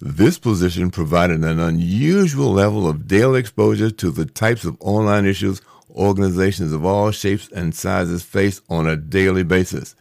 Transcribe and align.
This 0.00 0.38
position 0.38 0.90
provided 0.90 1.42
an 1.42 1.58
unusual 1.58 2.52
level 2.52 2.86
of 2.88 3.06
daily 3.06 3.40
exposure 3.40 3.90
to 3.90 4.10
the 4.10 4.26
types 4.26 4.64
of 4.64 4.76
online 4.80 5.24
issues 5.24 5.62
organizations 5.94 6.72
of 6.72 6.84
all 6.84 7.10
shapes 7.10 7.48
and 7.52 7.74
sizes 7.74 8.22
face 8.22 8.60
on 8.68 8.86
a 8.86 8.96
daily 8.96 9.44
basis. 9.44 9.94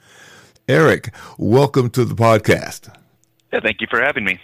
Eric, 0.69 1.13
welcome 1.37 1.89
to 1.89 2.05
the 2.05 2.15
podcast. 2.15 2.87
Yeah, 3.51 3.59
thank 3.61 3.81
you 3.81 3.87
for 3.89 3.99
having 3.99 4.23
me. 4.23 4.39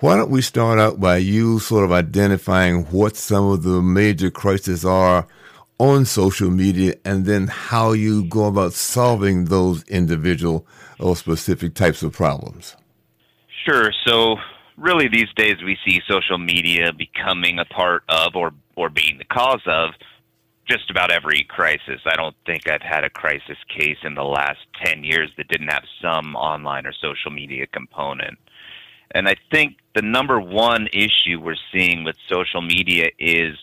Why 0.00 0.14
don't 0.14 0.30
we 0.30 0.42
start 0.42 0.78
out 0.78 1.00
by 1.00 1.16
you 1.16 1.58
sort 1.58 1.84
of 1.84 1.92
identifying 1.92 2.82
what 2.90 3.16
some 3.16 3.46
of 3.46 3.62
the 3.62 3.80
major 3.80 4.30
crises 4.30 4.84
are 4.84 5.26
on 5.78 6.04
social 6.04 6.50
media 6.50 6.96
and 7.06 7.24
then 7.24 7.46
how 7.46 7.92
you 7.92 8.24
go 8.24 8.44
about 8.44 8.74
solving 8.74 9.46
those 9.46 9.82
individual 9.84 10.66
or 11.00 11.16
specific 11.16 11.72
types 11.72 12.02
of 12.02 12.12
problems. 12.12 12.76
Sure. 13.64 13.90
So, 14.06 14.36
really, 14.76 15.08
these 15.08 15.32
days 15.34 15.62
we 15.64 15.78
see 15.86 16.02
social 16.06 16.36
media 16.36 16.92
becoming 16.92 17.58
a 17.58 17.64
part 17.64 18.02
of 18.10 18.36
or, 18.36 18.52
or 18.76 18.90
being 18.90 19.16
the 19.16 19.24
cause 19.24 19.62
of 19.64 19.94
just 20.68 20.90
about 20.90 21.10
every 21.10 21.44
crisis. 21.48 22.00
I 22.06 22.16
don't 22.16 22.36
think 22.46 22.68
I've 22.68 22.82
had 22.82 23.04
a 23.04 23.10
crisis 23.10 23.58
case 23.68 23.98
in 24.02 24.14
the 24.14 24.22
last 24.22 24.60
10 24.84 25.04
years 25.04 25.30
that 25.36 25.48
didn't 25.48 25.68
have 25.68 25.84
some 26.00 26.34
online 26.36 26.86
or 26.86 26.92
social 26.92 27.30
media 27.30 27.66
component. 27.66 28.38
And 29.14 29.28
I 29.28 29.36
think 29.52 29.76
the 29.94 30.02
number 30.02 30.40
one 30.40 30.88
issue 30.92 31.40
we're 31.40 31.56
seeing 31.72 32.04
with 32.04 32.16
social 32.28 32.62
media 32.62 33.06
is 33.18 33.56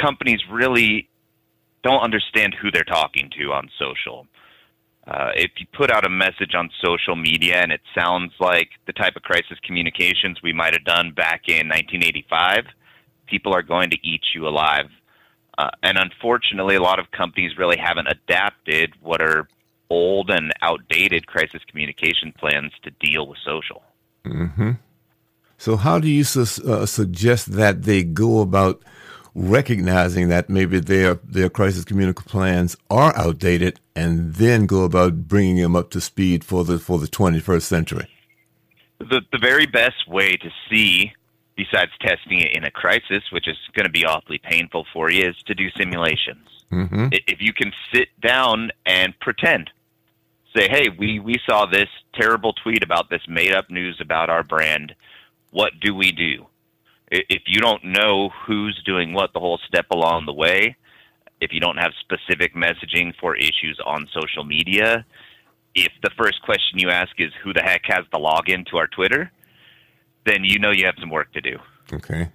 companies 0.00 0.40
really 0.50 1.08
don't 1.82 2.02
understand 2.02 2.54
who 2.60 2.70
they're 2.70 2.84
talking 2.84 3.30
to 3.38 3.52
on 3.52 3.68
social. 3.78 4.26
Uh, 5.06 5.30
if 5.36 5.50
you 5.58 5.66
put 5.76 5.90
out 5.90 6.06
a 6.06 6.10
message 6.10 6.54
on 6.54 6.70
social 6.82 7.14
media 7.14 7.56
and 7.60 7.70
it 7.70 7.80
sounds 7.94 8.32
like 8.40 8.68
the 8.86 8.92
type 8.92 9.16
of 9.16 9.22
crisis 9.22 9.58
communications 9.62 10.38
we 10.42 10.52
might 10.52 10.72
have 10.72 10.84
done 10.84 11.12
back 11.12 11.42
in 11.46 11.68
1985, 11.68 12.64
people 13.26 13.52
are 13.54 13.62
going 13.62 13.90
to 13.90 13.98
eat 14.02 14.22
you 14.34 14.48
alive. 14.48 14.86
Uh, 15.56 15.70
and 15.82 15.98
unfortunately, 15.98 16.74
a 16.74 16.82
lot 16.82 16.98
of 16.98 17.10
companies 17.10 17.56
really 17.56 17.76
haven't 17.76 18.08
adapted 18.08 18.92
what 19.00 19.20
are 19.20 19.48
old 19.90 20.30
and 20.30 20.52
outdated 20.62 21.26
crisis 21.26 21.62
communication 21.68 22.32
plans 22.38 22.72
to 22.82 22.90
deal 22.90 23.26
with 23.26 23.38
social. 23.44 23.82
Mm-hmm. 24.24 24.72
So, 25.58 25.76
how 25.76 25.98
do 25.98 26.08
you 26.08 26.24
su- 26.24 26.68
uh, 26.68 26.86
suggest 26.86 27.52
that 27.52 27.82
they 27.82 28.02
go 28.02 28.40
about 28.40 28.82
recognizing 29.34 30.28
that 30.28 30.48
maybe 30.48 30.78
their 30.80 31.14
their 31.14 31.48
crisis 31.48 31.84
communication 31.84 32.28
plans 32.28 32.76
are 32.90 33.16
outdated, 33.16 33.80
and 33.94 34.34
then 34.34 34.66
go 34.66 34.84
about 34.84 35.28
bringing 35.28 35.56
them 35.56 35.76
up 35.76 35.90
to 35.90 36.00
speed 36.00 36.44
for 36.44 36.64
the 36.64 36.78
for 36.78 36.98
the 36.98 37.06
21st 37.06 37.62
century? 37.62 38.08
The 38.98 39.20
the 39.32 39.38
very 39.38 39.66
best 39.66 40.08
way 40.08 40.36
to 40.36 40.50
see, 40.68 41.12
besides 41.56 41.90
testing 42.00 42.40
it 42.40 42.56
in 42.56 42.64
a 42.64 42.70
crisis, 42.70 43.22
which 43.30 43.48
is 43.48 43.56
going 43.74 43.86
to 43.86 43.92
be 43.92 44.04
awfully 44.04 44.40
painful 44.42 44.86
for 44.92 45.10
you, 45.10 45.28
is 45.28 45.36
to 45.46 45.54
do 45.54 45.68
simulations. 45.76 46.46
Mm-hmm. 46.72 47.08
If 47.12 47.40
you 47.40 47.52
can 47.52 47.72
sit 47.92 48.08
down 48.20 48.70
and 48.86 49.18
pretend, 49.20 49.70
say, 50.56 50.68
"Hey, 50.68 50.88
we 50.98 51.20
we 51.20 51.34
saw 51.48 51.66
this 51.66 51.88
terrible 52.14 52.52
tweet 52.52 52.82
about 52.82 53.10
this 53.10 53.22
made 53.28 53.54
up 53.54 53.70
news 53.70 53.98
about 54.00 54.30
our 54.30 54.42
brand. 54.42 54.94
What 55.50 55.72
do 55.80 55.94
we 55.94 56.12
do?" 56.12 56.46
if 57.10 57.42
you 57.46 57.60
don't 57.60 57.84
know 57.84 58.30
who's 58.46 58.80
doing 58.84 59.12
what 59.12 59.32
the 59.32 59.40
whole 59.40 59.60
step 59.68 59.86
along 59.92 60.26
the 60.26 60.32
way, 60.32 60.76
if 61.40 61.52
you 61.52 61.60
don't 61.60 61.76
have 61.76 61.92
specific 62.00 62.54
messaging 62.54 63.12
for 63.20 63.36
issues 63.36 63.78
on 63.84 64.08
social 64.12 64.44
media, 64.44 65.04
if 65.74 65.92
the 66.02 66.10
first 66.16 66.40
question 66.42 66.78
you 66.78 66.90
ask 66.90 67.10
is 67.18 67.32
who 67.42 67.52
the 67.52 67.62
heck 67.62 67.82
has 67.84 68.04
the 68.12 68.18
login 68.18 68.64
to 68.66 68.76
our 68.76 68.86
Twitter, 68.86 69.30
then 70.26 70.44
you 70.44 70.58
know 70.58 70.70
you 70.70 70.86
have 70.86 70.96
some 71.00 71.10
work 71.10 71.32
to 71.32 71.40
do. 71.40 71.58
Okay. 71.92 72.30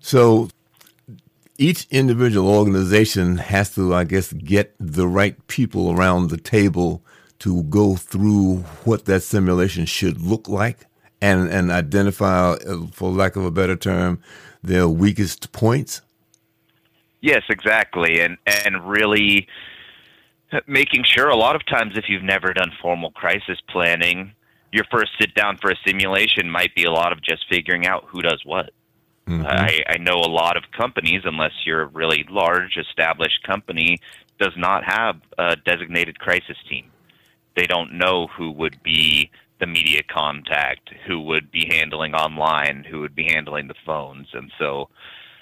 So 0.00 0.48
each 1.58 1.86
individual 1.90 2.48
organization 2.48 3.38
has 3.38 3.74
to, 3.74 3.94
I 3.94 4.04
guess, 4.04 4.32
get 4.32 4.74
the 4.78 5.06
right 5.06 5.34
people 5.46 5.92
around 5.92 6.30
the 6.30 6.36
table 6.36 7.02
to 7.40 7.62
go 7.64 7.96
through 7.96 8.58
what 8.84 9.04
that 9.06 9.22
simulation 9.22 9.86
should 9.86 10.20
look 10.20 10.48
like 10.48 10.86
and 11.20 11.48
and 11.48 11.70
identify, 11.70 12.52
uh, 12.52 12.86
for 12.92 13.10
lack 13.10 13.36
of 13.36 13.44
a 13.44 13.50
better 13.50 13.76
term, 13.76 14.20
their 14.62 14.88
weakest 14.88 15.52
points? 15.52 16.02
Yes, 17.20 17.42
exactly, 17.48 18.20
and 18.20 18.36
and 18.46 18.88
really 18.88 19.48
making 20.66 21.04
sure 21.04 21.28
a 21.28 21.36
lot 21.36 21.56
of 21.56 21.66
times 21.66 21.96
if 21.96 22.04
you've 22.08 22.22
never 22.22 22.52
done 22.52 22.70
formal 22.80 23.10
crisis 23.10 23.58
planning, 23.68 24.32
your 24.74 24.84
first 24.90 25.12
sit 25.20 25.34
down 25.34 25.56
for 25.56 25.70
a 25.70 25.76
simulation 25.86 26.50
might 26.50 26.74
be 26.74 26.82
a 26.82 26.90
lot 26.90 27.12
of 27.12 27.22
just 27.22 27.44
figuring 27.48 27.86
out 27.86 28.04
who 28.08 28.22
does 28.22 28.42
what. 28.44 28.72
Mm-hmm. 29.28 29.46
I, 29.46 29.80
I 29.88 29.98
know 29.98 30.16
a 30.16 30.28
lot 30.28 30.56
of 30.56 30.64
companies, 30.76 31.22
unless 31.24 31.52
you're 31.64 31.82
a 31.82 31.86
really 31.86 32.26
large 32.28 32.76
established 32.76 33.44
company, 33.46 33.98
does 34.40 34.52
not 34.56 34.82
have 34.84 35.20
a 35.38 35.54
designated 35.54 36.18
crisis 36.18 36.56
team. 36.68 36.90
They 37.56 37.66
don't 37.66 37.94
know 37.94 38.26
who 38.26 38.50
would 38.50 38.82
be 38.82 39.30
the 39.60 39.66
media 39.66 40.02
contact, 40.02 40.90
who 41.06 41.20
would 41.20 41.52
be 41.52 41.68
handling 41.70 42.14
online, 42.14 42.82
who 42.82 43.00
would 43.00 43.14
be 43.14 43.28
handling 43.32 43.68
the 43.68 43.76
phones. 43.86 44.26
And 44.32 44.50
so 44.58 44.88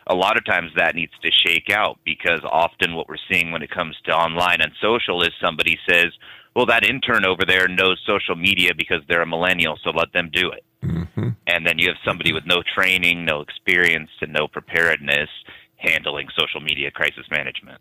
a 0.07 0.15
lot 0.15 0.37
of 0.37 0.45
times 0.45 0.73
that 0.77 0.95
needs 0.95 1.15
to 1.23 1.31
shake 1.31 1.71
out 1.71 1.99
because 2.05 2.41
often 2.45 2.95
what 2.95 3.09
we're 3.09 3.17
seeing 3.31 3.51
when 3.51 3.63
it 3.63 3.71
comes 3.71 3.97
to 4.05 4.13
online 4.13 4.61
and 4.61 4.73
social 4.79 5.23
is 5.23 5.31
somebody 5.41 5.79
says, 5.89 6.13
well, 6.55 6.67
that 6.67 6.85
intern 6.85 7.25
over 7.25 7.45
there 7.47 7.69
knows 7.69 8.01
social 8.07 8.37
media 8.37 8.73
because 8.77 9.01
they're 9.09 9.23
a 9.23 9.27
millennial, 9.27 9.79
so 9.83 9.91
let 9.91 10.13
them 10.13 10.31
do 10.33 10.51
it. 10.51 10.65
Mm-hmm. 10.85 11.29
And 11.47 11.67
then 11.67 11.79
you 11.79 11.89
have 11.89 11.97
somebody 12.05 12.33
with 12.33 12.45
no 12.47 12.63
training, 12.75 13.25
no 13.25 13.41
experience, 13.41 14.11
and 14.21 14.33
no 14.33 14.49
preparedness 14.49 15.29
handling 15.77 16.29
social 16.39 16.61
media 16.61 16.91
crisis 16.91 17.27
management. 17.31 17.81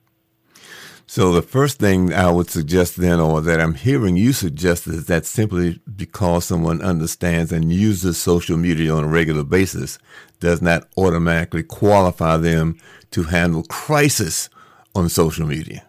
So 1.05 1.33
the 1.33 1.41
first 1.41 1.79
thing 1.79 2.13
I 2.13 2.31
would 2.31 2.49
suggest 2.49 2.95
then, 2.95 3.19
or 3.19 3.41
that 3.41 3.59
I'm 3.59 3.75
hearing 3.75 4.15
you 4.15 4.31
suggest, 4.31 4.87
is 4.87 5.07
that 5.07 5.25
simply 5.25 5.81
because 5.93 6.45
someone 6.45 6.81
understands 6.81 7.51
and 7.51 7.71
uses 7.71 8.17
social 8.17 8.55
media 8.55 8.93
on 8.93 9.03
a 9.03 9.07
regular 9.07 9.43
basis 9.43 9.99
does 10.39 10.61
not 10.61 10.87
automatically 10.97 11.63
qualify 11.63 12.37
them 12.37 12.79
to 13.11 13.23
handle 13.23 13.63
crisis 13.63 14.49
on 14.95 15.09
social 15.09 15.45
media. 15.45 15.85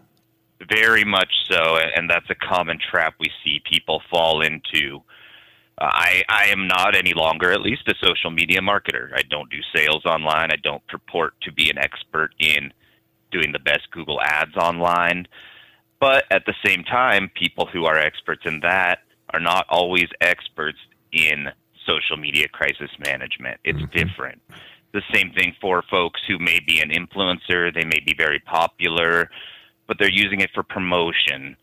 Very 0.75 1.05
much 1.05 1.33
so, 1.51 1.77
and 1.97 2.09
that's 2.09 2.31
a 2.31 2.35
common 2.35 2.79
trap 2.79 3.15
we 3.21 3.27
see 3.45 3.61
people 3.71 4.01
fall 4.11 4.41
into. 4.41 5.03
Uh, 5.79 5.91
I, 5.91 6.23
I 6.29 6.45
am 6.47 6.67
not 6.67 6.95
any 6.95 7.13
longer, 7.13 7.53
at 7.53 7.61
least, 7.61 7.89
a 7.89 7.95
social 8.03 8.31
media 8.31 8.61
marketer. 8.61 9.11
I 9.15 9.23
don't 9.29 9.51
do 9.51 9.59
sales 9.75 10.05
online. 10.07 10.51
I 10.51 10.57
don't 10.63 10.87
purport 10.87 11.35
to 11.43 11.53
be 11.53 11.69
an 11.69 11.79
expert 11.79 12.31
in 12.39 12.73
doing 13.31 13.53
the 13.53 13.59
best 13.59 13.91
Google 13.91 14.21
ads 14.23 14.57
online. 14.57 15.27
But 16.01 16.25
at 16.31 16.47
the 16.47 16.55
same 16.65 16.85
time, 16.85 17.31
people 17.35 17.67
who 17.67 17.85
are 17.85 17.99
experts 17.99 18.43
in 18.45 18.61
that 18.61 19.01
are 19.33 19.41
not 19.41 19.67
always 19.69 20.09
experts 20.21 20.79
in 21.13 21.49
social 21.87 22.17
media 22.17 22.49
crisis 22.49 22.91
management. 23.05 23.61
It's 23.65 23.79
mm-hmm. 23.79 23.97
different. 23.97 24.43
The 24.93 25.03
same 25.13 25.33
thing 25.33 25.55
for 25.61 25.83
folks 25.91 26.21
who 26.29 26.39
may 26.39 26.61
be 26.61 26.81
an 26.81 26.91
influencer, 26.91 27.75
they 27.75 27.85
may 27.85 28.01
be 28.05 28.15
very 28.17 28.41
popular, 28.41 29.31
but 29.87 29.99
they're 29.99 30.13
using 30.13 30.41
it 30.41 30.51
for 30.55 30.63
promotion. 30.63 31.57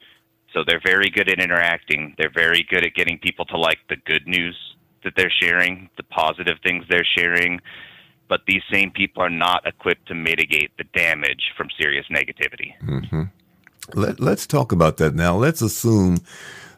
So 0.54 0.64
they're 0.66 0.82
very 0.84 1.10
good 1.10 1.30
at 1.30 1.40
interacting. 1.40 2.16
They're 2.18 2.32
very 2.34 2.66
good 2.70 2.84
at 2.86 2.96
getting 2.96 3.20
people 3.20 3.46
to 3.46 3.58
like 3.58 3.80
the 3.88 3.98
good 4.06 4.28
news 4.28 4.58
that 5.04 5.14
they're 5.16 5.32
sharing, 5.42 5.90
the 5.98 6.04
positive 6.04 6.58
things 6.64 6.86
they're 6.90 7.08
sharing 7.18 7.62
but 8.30 8.42
these 8.48 8.62
same 8.72 8.92
people 8.92 9.22
are 9.22 9.30
not 9.30 9.68
equipped 9.68 10.08
to 10.08 10.16
mitigate 10.16 10.72
the 10.78 10.86
damage 10.96 11.52
from 11.58 11.68
serious 11.78 12.06
negativity. 12.10 12.78
Mm-hmm. 12.86 13.24
Let, 14.00 14.22
us 14.22 14.46
talk 14.46 14.72
about 14.72 14.98
that 14.98 15.16
now. 15.16 15.36
Let's 15.36 15.62
assume 15.62 16.20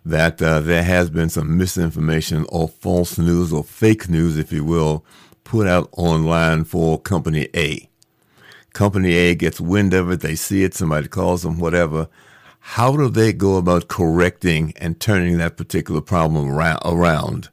that 0.06 0.42
uh, 0.42 0.62
there 0.62 0.84
has 0.84 1.10
been 1.10 1.30
some 1.30 1.58
misinformation 1.58 2.46
or 2.50 2.70
false 2.70 3.20
news 3.20 3.52
or 3.54 3.64
fake 3.64 4.10
news, 4.10 4.38
if 4.38 4.52
you 4.52 4.64
will, 4.64 5.06
put 5.44 5.68
out 5.68 5.90
online 5.92 6.64
for 6.64 7.00
Company 7.00 7.50
A. 7.54 7.90
Company 8.74 9.14
A 9.14 9.36
gets 9.36 9.60
wind 9.60 9.94
of 9.94 10.10
it, 10.12 10.22
they 10.22 10.36
see 10.36 10.64
it, 10.64 10.74
somebody 10.74 11.08
calls 11.08 11.44
them, 11.44 11.60
whatever. 11.60 12.08
How 12.60 12.96
do 12.96 13.10
they 13.10 13.34
go 13.34 13.58
about 13.58 13.88
correcting 13.88 14.74
and 14.78 15.00
turning 15.00 15.38
that 15.38 15.58
particular 15.58 16.00
problem 16.00 16.50
around? 16.50 17.50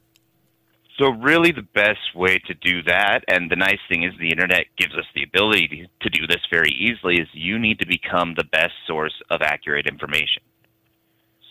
So, 0.99 1.11
really, 1.11 1.53
the 1.53 1.67
best 1.75 2.15
way 2.15 2.39
to 2.47 2.55
do 2.55 2.83
that, 2.83 3.21
and 3.29 3.51
the 3.51 3.57
nice 3.57 3.79
thing 3.89 4.03
is 4.03 4.13
the 4.19 4.31
internet 4.31 4.67
gives 4.77 4.95
us 4.95 5.07
the 5.15 5.23
ability 5.23 5.89
to 6.01 6.11
do 6.11 6.27
this 6.27 6.43
very 6.51 6.71
easily, 6.71 7.21
is 7.21 7.29
you 7.33 7.59
need 7.59 7.79
to 7.79 7.87
become 7.87 8.35
the 8.37 8.45
best 8.45 8.75
source 8.87 9.15
of 9.31 9.41
accurate 9.41 9.87
information. 9.87 10.43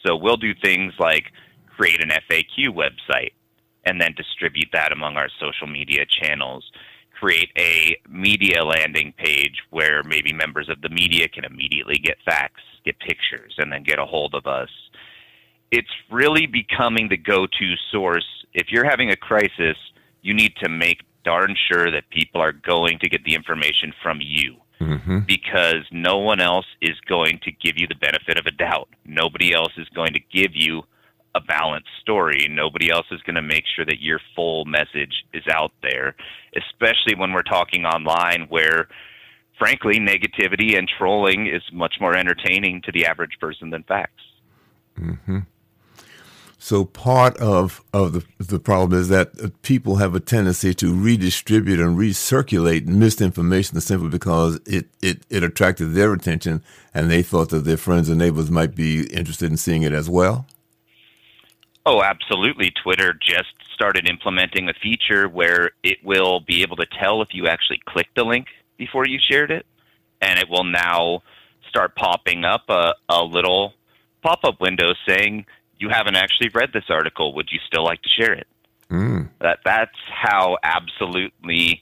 So, 0.05 0.15
we'll 0.15 0.37
do 0.37 0.53
things 0.53 0.93
like 0.99 1.31
create 1.75 2.01
an 2.03 2.09
FAQ 2.09 2.69
website 2.69 3.31
and 3.85 4.01
then 4.01 4.13
distribute 4.17 4.67
that 4.73 4.91
among 4.91 5.15
our 5.15 5.29
social 5.39 5.67
media 5.67 6.05
channels. 6.05 6.69
Create 7.19 7.49
a 7.57 7.97
media 8.09 8.63
landing 8.63 9.13
page 9.17 9.57
where 9.71 10.03
maybe 10.03 10.33
members 10.33 10.69
of 10.69 10.81
the 10.81 10.89
media 10.89 11.27
can 11.27 11.43
immediately 11.43 11.97
get 11.97 12.17
facts, 12.23 12.61
get 12.85 12.99
pictures, 12.99 13.55
and 13.57 13.71
then 13.71 13.83
get 13.83 13.99
a 13.99 14.05
hold 14.05 14.35
of 14.35 14.45
us. 14.45 14.69
It's 15.71 15.89
really 16.11 16.45
becoming 16.45 17.09
the 17.09 17.17
go 17.17 17.45
to 17.45 17.73
source 17.91 18.37
if 18.57 18.71
you're 18.71 18.89
having 18.89 19.11
a 19.11 19.15
crisis, 19.15 19.77
you 20.23 20.33
need 20.33 20.55
to 20.57 20.67
make 20.67 21.01
darn 21.23 21.55
sure 21.71 21.91
that 21.91 22.09
people 22.09 22.41
are 22.41 22.51
going 22.51 22.97
to 22.99 23.07
get 23.07 23.23
the 23.23 23.35
information 23.35 23.93
from 24.01 24.19
you. 24.21 24.57
Mm-hmm. 24.81 25.19
Because 25.21 25.85
no 25.91 26.17
one 26.17 26.39
else 26.39 26.65
is 26.81 26.99
going 27.07 27.39
to 27.43 27.51
give 27.51 27.77
you 27.77 27.87
the 27.87 27.95
benefit 27.95 28.37
of 28.37 28.45
a 28.45 28.51
doubt. 28.51 28.89
Nobody 29.05 29.53
else 29.53 29.73
is 29.77 29.87
going 29.89 30.13
to 30.13 30.19
give 30.31 30.51
you 30.53 30.83
a 31.37 31.41
balanced 31.41 31.89
story. 32.01 32.47
Nobody 32.49 32.89
else 32.89 33.05
is 33.11 33.21
going 33.21 33.35
to 33.35 33.41
make 33.41 33.63
sure 33.75 33.85
that 33.85 34.01
your 34.01 34.19
full 34.35 34.65
message 34.65 35.23
is 35.33 35.43
out 35.51 35.71
there, 35.81 36.15
especially 36.55 37.15
when 37.15 37.31
we're 37.31 37.43
talking 37.43 37.85
online 37.85 38.47
where, 38.49 38.87
frankly, 39.57 39.99
negativity 39.99 40.77
and 40.77 40.89
trolling 40.97 41.47
is 41.47 41.61
much 41.71 41.95
more 42.01 42.17
entertaining 42.17 42.81
to 42.83 42.91
the 42.91 43.05
average 43.05 43.37
person 43.39 43.69
than 43.69 43.83
facts. 43.83 44.23
Mm-hmm. 44.99 45.39
So 46.59 46.85
part 46.85 47.37
of, 47.37 47.83
of 47.93 48.13
the, 48.13 48.25
the 48.39 48.59
problem 48.59 48.99
is 48.99 49.09
that 49.09 49.61
people 49.61 49.97
have 49.97 50.15
a 50.15 50.19
tendency 50.19 50.73
to 50.73 50.93
redistribute 50.93 51.79
and 51.79 51.97
recirculate 51.97 52.87
misinformation 52.87 53.79
simply 53.79 54.09
because 54.09 54.59
it, 54.65 54.87
it, 55.01 55.21
it 55.29 55.43
attracted 55.43 55.93
their 55.93 56.13
attention 56.13 56.63
and 56.95 57.11
they 57.11 57.21
thought 57.21 57.49
that 57.49 57.63
their 57.63 57.77
friends 57.77 58.09
and 58.09 58.17
neighbors 58.17 58.49
might 58.49 58.75
be 58.75 59.05
interested 59.13 59.51
in 59.51 59.57
seeing 59.57 59.83
it 59.83 59.93
as 59.93 60.09
well. 60.09 60.47
Oh, 61.87 62.03
absolutely. 62.03 62.71
Twitter 62.83 63.13
just 63.13 63.53
started 63.73 64.09
implementing 64.09 64.67
a 64.67 64.73
feature 64.73 65.29
where 65.29 65.71
it 65.83 66.03
will 66.03 66.41
be 66.41 66.61
able 66.61 66.75
to 66.75 66.85
tell 66.99 67.21
if 67.21 67.29
you 67.31 67.47
actually 67.47 67.79
clicked 67.87 68.13
the 68.15 68.25
link 68.25 68.47
before 68.77 69.07
you 69.07 69.19
shared 69.25 69.51
it. 69.51 69.65
And 70.21 70.37
it 70.37 70.49
will 70.49 70.65
now 70.65 71.23
start 71.69 71.95
popping 71.95 72.43
up 72.43 72.63
a, 72.67 72.93
a 73.07 73.23
little 73.23 73.73
pop 74.21 74.39
up 74.43 74.59
window 74.59 74.93
saying, 75.07 75.45
you 75.79 75.87
haven't 75.89 76.15
actually 76.15 76.49
read 76.53 76.71
this 76.73 76.83
article. 76.89 77.33
Would 77.35 77.49
you 77.51 77.59
still 77.65 77.85
like 77.85 78.01
to 78.01 78.09
share 78.09 78.33
it? 78.33 78.47
Mm. 78.89 79.29
That 79.39 79.59
that's 79.63 79.97
how 80.11 80.57
absolutely, 80.63 81.81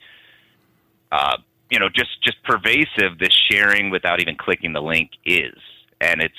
uh, 1.11 1.37
you 1.71 1.79
know, 1.79 1.89
just 1.89 2.21
just 2.23 2.43
pervasive 2.43 3.17
this 3.19 3.33
sharing 3.49 3.89
without 3.89 4.19
even 4.19 4.35
clicking 4.35 4.73
the 4.73 4.81
link 4.81 5.11
is, 5.25 5.55
and 6.01 6.21
it's 6.21 6.33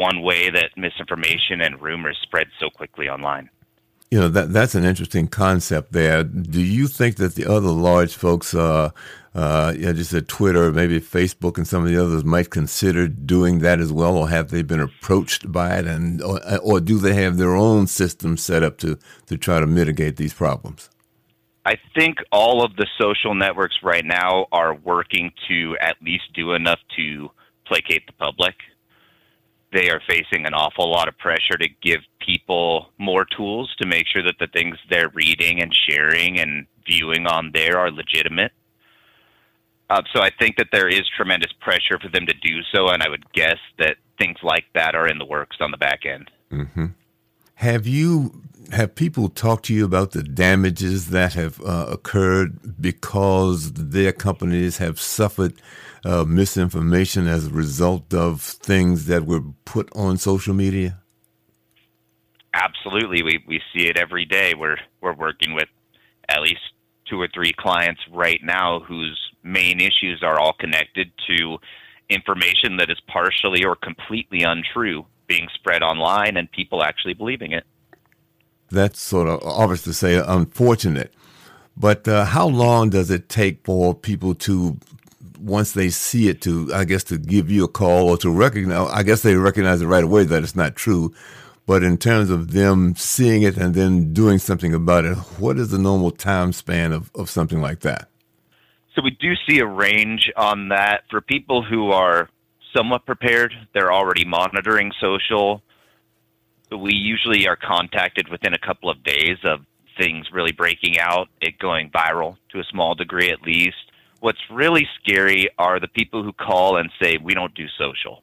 one 0.00 0.22
way 0.22 0.48
that 0.48 0.70
misinformation 0.76 1.60
and 1.60 1.80
rumors 1.80 2.18
spread 2.22 2.46
so 2.58 2.70
quickly 2.70 3.06
online. 3.08 3.50
You 4.10 4.18
know 4.18 4.28
that 4.28 4.52
that's 4.52 4.74
an 4.74 4.84
interesting 4.84 5.28
concept. 5.28 5.92
There, 5.92 6.24
do 6.24 6.60
you 6.60 6.88
think 6.88 7.16
that 7.16 7.36
the 7.36 7.46
other 7.46 7.68
large 7.68 8.14
folks, 8.14 8.54
uh, 8.54 8.90
uh, 9.34 9.72
you 9.76 9.86
know, 9.86 9.92
just 9.92 10.12
at 10.12 10.26
Twitter, 10.26 10.72
maybe 10.72 10.98
Facebook, 11.00 11.58
and 11.58 11.68
some 11.68 11.84
of 11.84 11.88
the 11.88 12.02
others, 12.04 12.24
might 12.24 12.50
consider 12.50 13.06
doing 13.06 13.60
that 13.60 13.78
as 13.78 13.92
well, 13.92 14.16
or 14.16 14.28
have 14.28 14.50
they 14.50 14.62
been 14.62 14.80
approached 14.80 15.52
by 15.52 15.78
it, 15.78 15.86
and 15.86 16.20
or, 16.22 16.40
or 16.60 16.80
do 16.80 16.98
they 16.98 17.14
have 17.14 17.36
their 17.36 17.54
own 17.54 17.86
system 17.86 18.36
set 18.36 18.64
up 18.64 18.78
to 18.78 18.98
to 19.26 19.36
try 19.36 19.60
to 19.60 19.66
mitigate 19.66 20.16
these 20.16 20.34
problems? 20.34 20.90
I 21.64 21.76
think 21.94 22.16
all 22.32 22.64
of 22.64 22.74
the 22.74 22.88
social 22.98 23.34
networks 23.34 23.76
right 23.84 24.04
now 24.04 24.46
are 24.50 24.74
working 24.74 25.30
to 25.48 25.76
at 25.80 25.96
least 26.02 26.24
do 26.34 26.54
enough 26.54 26.80
to 26.96 27.30
placate 27.64 28.06
the 28.06 28.12
public 28.14 28.54
they 29.72 29.90
are 29.90 30.00
facing 30.08 30.46
an 30.46 30.54
awful 30.54 30.90
lot 30.90 31.08
of 31.08 31.16
pressure 31.18 31.56
to 31.58 31.68
give 31.82 32.00
people 32.18 32.90
more 32.98 33.24
tools 33.36 33.74
to 33.80 33.86
make 33.86 34.06
sure 34.06 34.22
that 34.22 34.36
the 34.38 34.48
things 34.48 34.76
they're 34.90 35.10
reading 35.10 35.60
and 35.62 35.74
sharing 35.88 36.40
and 36.40 36.66
viewing 36.86 37.26
on 37.26 37.50
there 37.54 37.78
are 37.78 37.90
legitimate. 37.90 38.52
Uh, 39.88 40.02
so 40.14 40.22
I 40.22 40.30
think 40.38 40.56
that 40.56 40.68
there 40.72 40.88
is 40.88 41.02
tremendous 41.16 41.52
pressure 41.60 41.98
for 42.00 42.08
them 42.08 42.26
to 42.26 42.34
do 42.34 42.60
so, 42.72 42.88
and 42.88 43.02
I 43.02 43.08
would 43.08 43.32
guess 43.32 43.58
that 43.78 43.96
things 44.18 44.38
like 44.42 44.64
that 44.74 44.94
are 44.94 45.08
in 45.08 45.18
the 45.18 45.24
works 45.24 45.56
on 45.60 45.70
the 45.70 45.76
back 45.76 46.06
end. 46.06 46.30
Mm-hmm. 46.52 46.86
Have 47.60 47.86
you 47.86 48.40
have 48.72 48.94
people 48.94 49.28
talked 49.28 49.66
to 49.66 49.74
you 49.74 49.84
about 49.84 50.12
the 50.12 50.22
damages 50.22 51.10
that 51.10 51.34
have 51.34 51.60
uh, 51.60 51.88
occurred 51.90 52.80
because 52.80 53.70
their 53.74 54.12
companies 54.12 54.78
have 54.78 54.98
suffered 54.98 55.52
uh, 56.02 56.24
misinformation 56.24 57.26
as 57.26 57.48
a 57.48 57.50
result 57.50 58.14
of 58.14 58.40
things 58.40 59.04
that 59.08 59.26
were 59.26 59.42
put 59.66 59.94
on 59.94 60.16
social 60.16 60.54
media? 60.54 61.02
Absolutely, 62.54 63.22
we 63.22 63.44
we 63.46 63.60
see 63.74 63.88
it 63.88 63.98
every 63.98 64.24
day. 64.24 64.54
We're 64.56 64.78
we're 65.02 65.12
working 65.12 65.52
with 65.52 65.68
at 66.30 66.40
least 66.40 66.62
two 67.10 67.20
or 67.20 67.28
three 67.28 67.52
clients 67.52 68.00
right 68.10 68.40
now 68.42 68.80
whose 68.80 69.20
main 69.42 69.80
issues 69.80 70.22
are 70.22 70.40
all 70.40 70.54
connected 70.54 71.12
to 71.28 71.58
information 72.08 72.78
that 72.78 72.88
is 72.88 73.00
partially 73.06 73.66
or 73.66 73.76
completely 73.76 74.44
untrue 74.44 75.04
being 75.30 75.48
spread 75.54 75.80
online 75.82 76.36
and 76.36 76.50
people 76.50 76.82
actually 76.82 77.14
believing 77.14 77.52
it. 77.52 77.64
That's 78.70 79.00
sort 79.00 79.28
of 79.28 79.40
obvious 79.44 79.82
to 79.82 79.94
say 79.94 80.16
unfortunate. 80.16 81.14
But 81.76 82.08
uh, 82.08 82.24
how 82.24 82.48
long 82.48 82.90
does 82.90 83.12
it 83.12 83.28
take 83.28 83.64
for 83.64 83.94
people 83.94 84.34
to, 84.46 84.76
once 85.38 85.70
they 85.72 85.88
see 85.88 86.28
it, 86.28 86.42
to 86.42 86.70
I 86.74 86.84
guess 86.84 87.04
to 87.04 87.16
give 87.16 87.48
you 87.48 87.64
a 87.64 87.68
call 87.68 88.08
or 88.08 88.16
to 88.18 88.30
recognize? 88.30 88.90
I 88.90 89.04
guess 89.04 89.22
they 89.22 89.36
recognize 89.36 89.80
it 89.80 89.86
right 89.86 90.02
away 90.02 90.24
that 90.24 90.42
it's 90.42 90.56
not 90.56 90.74
true. 90.74 91.14
But 91.64 91.84
in 91.84 91.96
terms 91.96 92.30
of 92.30 92.50
them 92.50 92.96
seeing 92.96 93.42
it 93.42 93.56
and 93.56 93.72
then 93.74 94.12
doing 94.12 94.40
something 94.40 94.74
about 94.74 95.04
it, 95.04 95.16
what 95.38 95.56
is 95.56 95.70
the 95.70 95.78
normal 95.78 96.10
time 96.10 96.52
span 96.52 96.92
of, 96.92 97.12
of 97.14 97.30
something 97.30 97.60
like 97.60 97.80
that? 97.80 98.08
So 98.96 99.02
we 99.02 99.12
do 99.12 99.34
see 99.48 99.60
a 99.60 99.66
range 99.66 100.32
on 100.36 100.70
that 100.70 101.04
for 101.08 101.20
people 101.20 101.62
who 101.62 101.92
are 101.92 102.28
somewhat 102.76 103.06
prepared. 103.06 103.52
They're 103.74 103.92
already 103.92 104.24
monitoring 104.24 104.92
social. 105.00 105.62
We 106.70 106.94
usually 106.94 107.48
are 107.48 107.56
contacted 107.56 108.28
within 108.28 108.54
a 108.54 108.58
couple 108.58 108.90
of 108.90 109.02
days 109.02 109.38
of 109.44 109.60
things 109.98 110.26
really 110.32 110.52
breaking 110.52 110.98
out, 110.98 111.28
it 111.40 111.58
going 111.58 111.90
viral 111.90 112.36
to 112.52 112.60
a 112.60 112.64
small 112.70 112.94
degree 112.94 113.30
at 113.30 113.42
least. 113.42 113.76
What's 114.20 114.40
really 114.50 114.86
scary 115.02 115.48
are 115.58 115.80
the 115.80 115.88
people 115.88 116.22
who 116.22 116.32
call 116.32 116.76
and 116.76 116.90
say, 117.02 117.18
We 117.22 117.34
don't 117.34 117.54
do 117.54 117.66
social. 117.78 118.22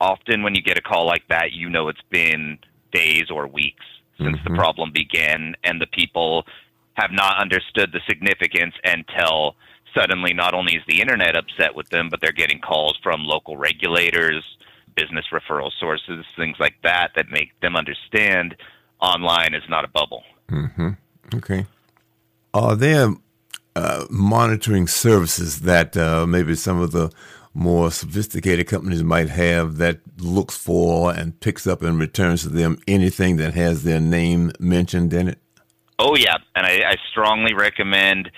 Often, 0.00 0.42
when 0.42 0.54
you 0.54 0.62
get 0.62 0.78
a 0.78 0.82
call 0.82 1.06
like 1.06 1.26
that, 1.28 1.52
you 1.52 1.68
know 1.68 1.88
it's 1.88 2.00
been 2.10 2.58
days 2.92 3.30
or 3.30 3.46
weeks 3.46 3.84
since 4.18 4.36
mm-hmm. 4.36 4.54
the 4.54 4.58
problem 4.58 4.90
began, 4.92 5.54
and 5.64 5.80
the 5.80 5.86
people 5.86 6.44
have 6.94 7.10
not 7.12 7.40
understood 7.40 7.90
the 7.92 8.00
significance 8.08 8.74
until 8.84 9.56
suddenly 9.94 10.32
not 10.32 10.54
only 10.54 10.74
is 10.74 10.82
the 10.86 11.00
internet 11.00 11.36
upset 11.36 11.74
with 11.74 11.88
them, 11.90 12.08
but 12.10 12.20
they're 12.20 12.32
getting 12.32 12.60
calls 12.60 12.98
from 13.02 13.24
local 13.24 13.56
regulators, 13.56 14.44
business 14.94 15.26
referral 15.32 15.70
sources, 15.78 16.24
things 16.36 16.56
like 16.58 16.74
that, 16.82 17.12
that 17.16 17.30
make 17.30 17.58
them 17.60 17.76
understand 17.76 18.56
online 19.00 19.54
is 19.54 19.62
not 19.68 19.84
a 19.84 19.88
bubble. 19.88 20.22
Mm-hmm. 20.50 20.90
Okay. 21.34 21.66
Are 22.52 22.74
there 22.74 23.14
uh, 23.76 24.06
monitoring 24.10 24.86
services 24.86 25.60
that 25.60 25.96
uh, 25.96 26.26
maybe 26.26 26.54
some 26.54 26.80
of 26.80 26.90
the 26.90 27.10
more 27.54 27.90
sophisticated 27.90 28.66
companies 28.68 29.02
might 29.02 29.28
have 29.28 29.76
that 29.78 30.00
looks 30.18 30.56
for 30.56 31.12
and 31.12 31.38
picks 31.40 31.66
up 31.66 31.82
and 31.82 31.98
returns 31.98 32.42
to 32.42 32.48
them 32.48 32.78
anything 32.86 33.36
that 33.36 33.54
has 33.54 33.82
their 33.82 34.00
name 34.00 34.52
mentioned 34.60 35.12
in 35.12 35.28
it? 35.28 35.38
Oh, 35.98 36.16
yeah. 36.16 36.36
And 36.54 36.66
I, 36.66 36.90
I 36.90 36.96
strongly 37.10 37.54
recommend 37.54 38.30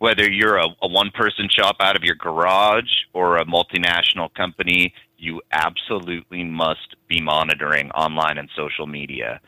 whether 0.00 0.28
you're 0.28 0.56
a, 0.56 0.66
a 0.82 0.88
one 0.88 1.10
person 1.14 1.46
shop 1.50 1.76
out 1.78 1.94
of 1.94 2.02
your 2.02 2.16
garage 2.16 2.90
or 3.12 3.36
a 3.36 3.44
multinational 3.44 4.32
company, 4.34 4.94
you 5.18 5.42
absolutely 5.52 6.42
must 6.42 6.96
be 7.06 7.20
monitoring 7.20 7.90
online 7.90 8.38
and 8.38 8.48
social 8.56 8.86
media. 8.86 9.40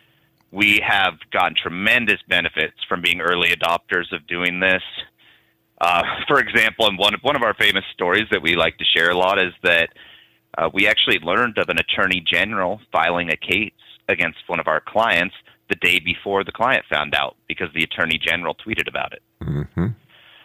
We 0.51 0.79
have 0.87 1.15
gotten 1.33 1.57
tremendous 1.61 2.21
benefits 2.29 2.77
from 2.87 3.01
being 3.01 3.23
early 3.23 3.49
adopters 3.49 4.13
of 4.13 4.27
doing 4.27 4.61
this. 4.61 4.83
Uh, 5.81 6.03
for 6.29 6.39
example, 6.39 6.87
and 6.87 6.99
one 6.99 7.15
of, 7.15 7.21
one 7.23 7.35
of 7.35 7.43
our 7.43 7.55
famous 7.55 7.85
stories 7.95 8.27
that 8.31 8.43
we 8.43 8.55
like 8.55 8.77
to 8.77 8.85
share 8.85 9.11
a 9.11 9.17
lot 9.17 9.39
is 9.39 9.55
that 9.63 9.89
uh, 10.59 10.69
we 10.75 10.87
actually 10.87 11.19
learned 11.21 11.57
of 11.57 11.71
an 11.71 11.79
attorney 11.79 12.23
general 12.31 12.79
filing 12.93 13.31
a 13.31 13.37
case 13.39 13.73
against 14.11 14.39
one 14.49 14.61
of 14.61 14.67
our 14.67 14.83
clients 14.87 15.35
the 15.71 15.77
day 15.77 15.99
before 15.99 16.45
the 16.45 16.53
client 16.53 16.85
found 16.91 17.15
out 17.15 17.37
because 17.49 17.69
the 17.75 17.83
attorney 17.83 18.21
general 18.23 18.55
tweeted 18.55 18.87
about 18.87 19.15
it. 19.15 19.23
Mm-hmm. 19.43 19.87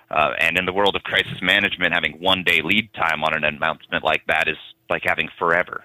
Uh, 0.09 0.31
and 0.39 0.57
in 0.57 0.65
the 0.65 0.73
world 0.73 0.95
of 0.95 1.03
crisis 1.03 1.41
management, 1.41 1.93
having 1.93 2.13
one 2.13 2.43
day 2.43 2.61
lead 2.63 2.89
time 2.93 3.23
on 3.23 3.33
an 3.35 3.43
announcement 3.43 4.03
like 4.03 4.25
that 4.27 4.47
is 4.47 4.57
like 4.89 5.03
having 5.05 5.27
forever. 5.37 5.83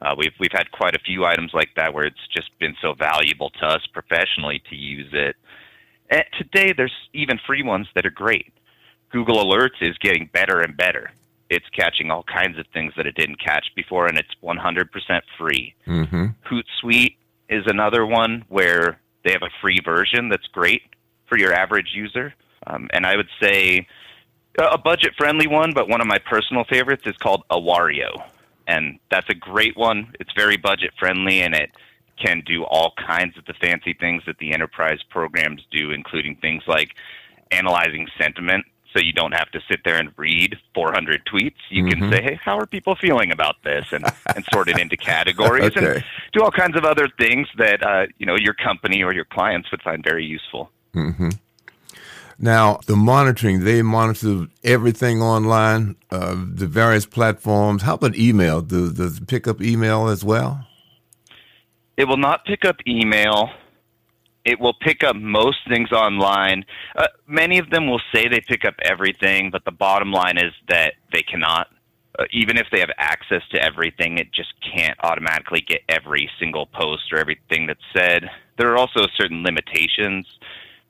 Uh, 0.00 0.14
we've 0.16 0.32
we've 0.38 0.52
had 0.52 0.70
quite 0.70 0.94
a 0.94 1.00
few 1.00 1.24
items 1.24 1.52
like 1.52 1.70
that 1.74 1.92
where 1.92 2.04
it's 2.04 2.26
just 2.32 2.56
been 2.60 2.76
so 2.80 2.94
valuable 2.94 3.50
to 3.50 3.66
us 3.66 3.84
professionally 3.92 4.62
to 4.70 4.76
use 4.76 5.10
it. 5.12 5.34
And 6.08 6.24
today, 6.38 6.72
there's 6.72 6.94
even 7.12 7.38
free 7.46 7.62
ones 7.62 7.88
that 7.94 8.06
are 8.06 8.10
great. 8.10 8.52
Google 9.10 9.44
Alerts 9.44 9.80
is 9.80 9.96
getting 9.98 10.30
better 10.32 10.60
and 10.60 10.76
better. 10.76 11.10
It's 11.50 11.68
catching 11.70 12.10
all 12.10 12.22
kinds 12.22 12.58
of 12.58 12.66
things 12.72 12.92
that 12.96 13.06
it 13.06 13.14
didn't 13.14 13.40
catch 13.42 13.66
before, 13.74 14.06
and 14.06 14.18
it's 14.18 14.34
100% 14.42 14.88
free. 15.38 15.74
Mm-hmm. 15.86 16.26
Hootsuite 16.48 17.16
is 17.48 17.64
another 17.66 18.04
one 18.04 18.44
where 18.48 19.00
they 19.24 19.32
have 19.32 19.42
a 19.42 19.60
free 19.60 19.80
version 19.82 20.28
that's 20.28 20.46
great 20.48 20.82
for 21.26 21.38
your 21.38 21.52
average 21.52 21.92
user. 21.94 22.34
Um, 22.66 22.88
and 22.92 23.06
I 23.06 23.16
would 23.16 23.28
say 23.40 23.86
a 24.58 24.78
budget 24.78 25.14
friendly 25.16 25.46
one, 25.46 25.72
but 25.72 25.88
one 25.88 26.00
of 26.00 26.06
my 26.06 26.18
personal 26.18 26.64
favorites 26.64 27.04
is 27.06 27.16
called 27.16 27.44
Awario. 27.50 28.24
And 28.66 28.98
that's 29.10 29.28
a 29.30 29.34
great 29.34 29.76
one. 29.76 30.12
It's 30.20 30.32
very 30.36 30.56
budget 30.56 30.92
friendly 30.98 31.40
and 31.40 31.54
it 31.54 31.70
can 32.18 32.42
do 32.44 32.64
all 32.64 32.92
kinds 33.06 33.36
of 33.38 33.44
the 33.44 33.54
fancy 33.54 33.94
things 33.94 34.22
that 34.26 34.38
the 34.38 34.52
enterprise 34.52 34.98
programs 35.08 35.62
do, 35.70 35.90
including 35.92 36.36
things 36.36 36.62
like 36.66 36.94
analyzing 37.50 38.08
sentiment. 38.20 38.66
So 38.92 39.00
you 39.00 39.12
don't 39.12 39.32
have 39.32 39.50
to 39.52 39.60
sit 39.70 39.80
there 39.84 39.96
and 39.96 40.10
read 40.16 40.56
400 40.74 41.22
tweets. 41.26 41.54
You 41.68 41.84
mm-hmm. 41.84 42.00
can 42.00 42.10
say, 42.10 42.22
"Hey, 42.22 42.40
how 42.42 42.58
are 42.58 42.66
people 42.66 42.96
feeling 42.96 43.30
about 43.30 43.56
this?" 43.62 43.86
and 43.92 44.04
and 44.34 44.44
sort 44.50 44.68
it 44.68 44.78
into 44.78 44.96
categories 44.96 45.76
okay. 45.76 45.86
and 45.86 46.04
do 46.32 46.42
all 46.42 46.50
kinds 46.50 46.76
of 46.76 46.84
other 46.84 47.06
things 47.18 47.46
that 47.58 47.82
uh, 47.82 48.06
you 48.16 48.24
know 48.24 48.36
your 48.36 48.54
company 48.54 49.02
or 49.02 49.12
your 49.12 49.26
clients 49.26 49.70
would 49.70 49.82
find 49.82 50.02
very 50.02 50.24
useful. 50.24 50.70
Mm-hmm. 50.94 51.28
Now, 52.38 52.78
the 52.86 52.94
monitoring, 52.94 53.64
they 53.64 53.82
monitor 53.82 54.46
everything 54.62 55.20
online, 55.20 55.96
uh, 56.10 56.36
the 56.36 56.68
various 56.68 57.04
platforms. 57.04 57.82
How 57.82 57.94
about 57.94 58.16
email? 58.16 58.60
Does, 58.60 58.92
does 58.92 59.18
it 59.18 59.26
pick 59.26 59.48
up 59.48 59.60
email 59.60 60.06
as 60.06 60.24
well? 60.24 60.64
It 61.96 62.06
will 62.06 62.16
not 62.16 62.44
pick 62.44 62.64
up 62.64 62.76
email. 62.86 63.50
It 64.44 64.60
will 64.60 64.74
pick 64.74 65.02
up 65.02 65.16
most 65.16 65.58
things 65.68 65.90
online. 65.90 66.64
Uh, 66.94 67.08
many 67.26 67.58
of 67.58 67.70
them 67.70 67.88
will 67.88 68.00
say 68.14 68.28
they 68.28 68.40
pick 68.40 68.64
up 68.64 68.74
everything, 68.84 69.50
but 69.50 69.64
the 69.64 69.72
bottom 69.72 70.12
line 70.12 70.38
is 70.38 70.52
that 70.68 70.94
they 71.12 71.22
cannot. 71.22 71.66
Uh, 72.16 72.24
even 72.32 72.56
if 72.56 72.68
they 72.70 72.78
have 72.78 72.90
access 72.98 73.42
to 73.50 73.60
everything, 73.60 74.16
it 74.16 74.32
just 74.32 74.52
can't 74.74 74.96
automatically 75.02 75.60
get 75.60 75.80
every 75.88 76.30
single 76.38 76.66
post 76.66 77.12
or 77.12 77.18
everything 77.18 77.66
that's 77.66 77.80
said. 77.92 78.30
There 78.58 78.70
are 78.72 78.78
also 78.78 79.06
certain 79.16 79.42
limitations 79.42 80.24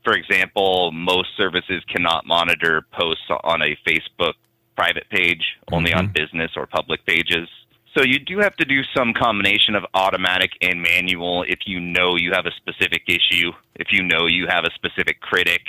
for 0.04 0.14
example, 0.14 0.90
most 0.92 1.28
services 1.36 1.82
cannot 1.88 2.26
monitor 2.26 2.82
posts 2.92 3.24
on 3.44 3.62
a 3.62 3.76
Facebook 3.86 4.34
private 4.76 5.08
page, 5.10 5.42
only 5.72 5.90
mm-hmm. 5.90 5.98
on 5.98 6.12
business 6.12 6.52
or 6.56 6.66
public 6.66 7.04
pages. 7.04 7.48
So 7.96 8.04
you 8.04 8.18
do 8.18 8.38
have 8.38 8.54
to 8.56 8.64
do 8.64 8.82
some 8.96 9.12
combination 9.12 9.74
of 9.74 9.84
automatic 9.94 10.52
and 10.60 10.80
manual 10.80 11.42
if 11.42 11.60
you 11.66 11.80
know 11.80 12.16
you 12.16 12.32
have 12.32 12.46
a 12.46 12.52
specific 12.52 13.02
issue, 13.08 13.50
if 13.74 13.88
you 13.90 14.02
know 14.04 14.26
you 14.26 14.46
have 14.48 14.64
a 14.64 14.70
specific 14.74 15.20
critic. 15.20 15.62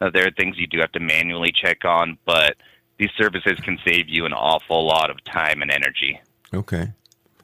Uh, 0.00 0.10
there 0.12 0.26
are 0.26 0.32
things 0.32 0.56
you 0.58 0.66
do 0.66 0.78
have 0.80 0.90
to 0.92 1.00
manually 1.00 1.52
check 1.52 1.84
on, 1.84 2.18
but 2.26 2.56
these 2.98 3.10
services 3.16 3.58
can 3.62 3.78
save 3.86 4.08
you 4.08 4.26
an 4.26 4.32
awful 4.32 4.84
lot 4.84 5.10
of 5.10 5.22
time 5.24 5.62
and 5.62 5.70
energy. 5.70 6.20
Okay. 6.52 6.88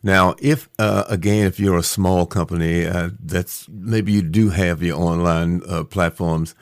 Now, 0.02 0.34
if 0.40 0.68
uh, 0.78 1.04
again, 1.08 1.46
if 1.46 1.58
you're 1.58 1.78
a 1.78 1.82
small 1.82 2.26
company 2.26 2.86
uh, 2.86 3.10
that's 3.20 3.68
maybe 3.68 4.12
you 4.12 4.22
do 4.22 4.50
have 4.50 4.82
your 4.82 4.98
online 4.98 5.62
uh, 5.68 5.84
platforms, 5.84 6.54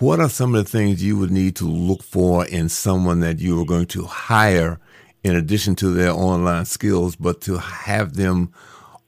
what 0.00 0.18
are 0.18 0.28
some 0.28 0.54
of 0.54 0.64
the 0.64 0.70
things 0.70 1.04
you 1.04 1.18
would 1.18 1.30
need 1.30 1.56
to 1.56 1.66
look 1.66 2.02
for 2.02 2.46
in 2.46 2.68
someone 2.68 3.20
that 3.20 3.38
you 3.38 3.60
are 3.60 3.64
going 3.64 3.86
to 3.86 4.04
hire, 4.04 4.80
in 5.22 5.36
addition 5.36 5.74
to 5.76 5.90
their 5.90 6.10
online 6.10 6.64
skills, 6.64 7.16
but 7.16 7.40
to 7.42 7.58
have 7.58 8.14
them 8.14 8.52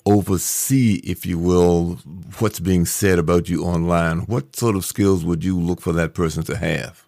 oversee, 0.07 1.01
if 1.05 1.27
you 1.27 1.39
will, 1.39 1.95
what's 2.39 2.61
being 2.61 2.87
said 2.87 3.19
about 3.19 3.49
you 3.49 3.65
online? 3.65 4.21
What 4.21 4.55
sort 4.55 4.77
of 4.77 4.85
skills 4.85 5.25
would 5.25 5.45
you 5.45 5.59
look 5.59 5.81
for 5.81 5.93
that 5.95 6.15
person 6.15 6.45
to 6.45 6.57
have? 6.57 7.05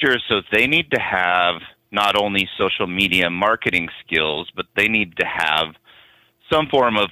Sure. 0.00 0.18
So 0.28 0.42
they 0.52 0.66
need 0.66 0.90
to 0.90 1.00
have 1.00 1.62
not 1.90 2.16
only 2.16 2.48
social 2.58 2.86
media 2.86 3.30
marketing 3.30 3.88
skills, 4.04 4.50
but 4.54 4.66
they 4.76 4.88
need 4.88 5.16
to 5.16 5.26
have 5.26 5.74
some 6.52 6.66
form 6.68 6.96
of 6.96 7.10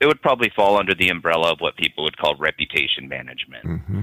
it 0.00 0.06
would 0.06 0.22
probably 0.22 0.50
fall 0.56 0.78
under 0.78 0.94
the 0.94 1.08
umbrella 1.08 1.52
of 1.52 1.58
what 1.60 1.76
people 1.76 2.04
would 2.04 2.16
call 2.16 2.34
reputation 2.36 3.08
management. 3.08 3.64
Mm-hmm. 3.64 4.00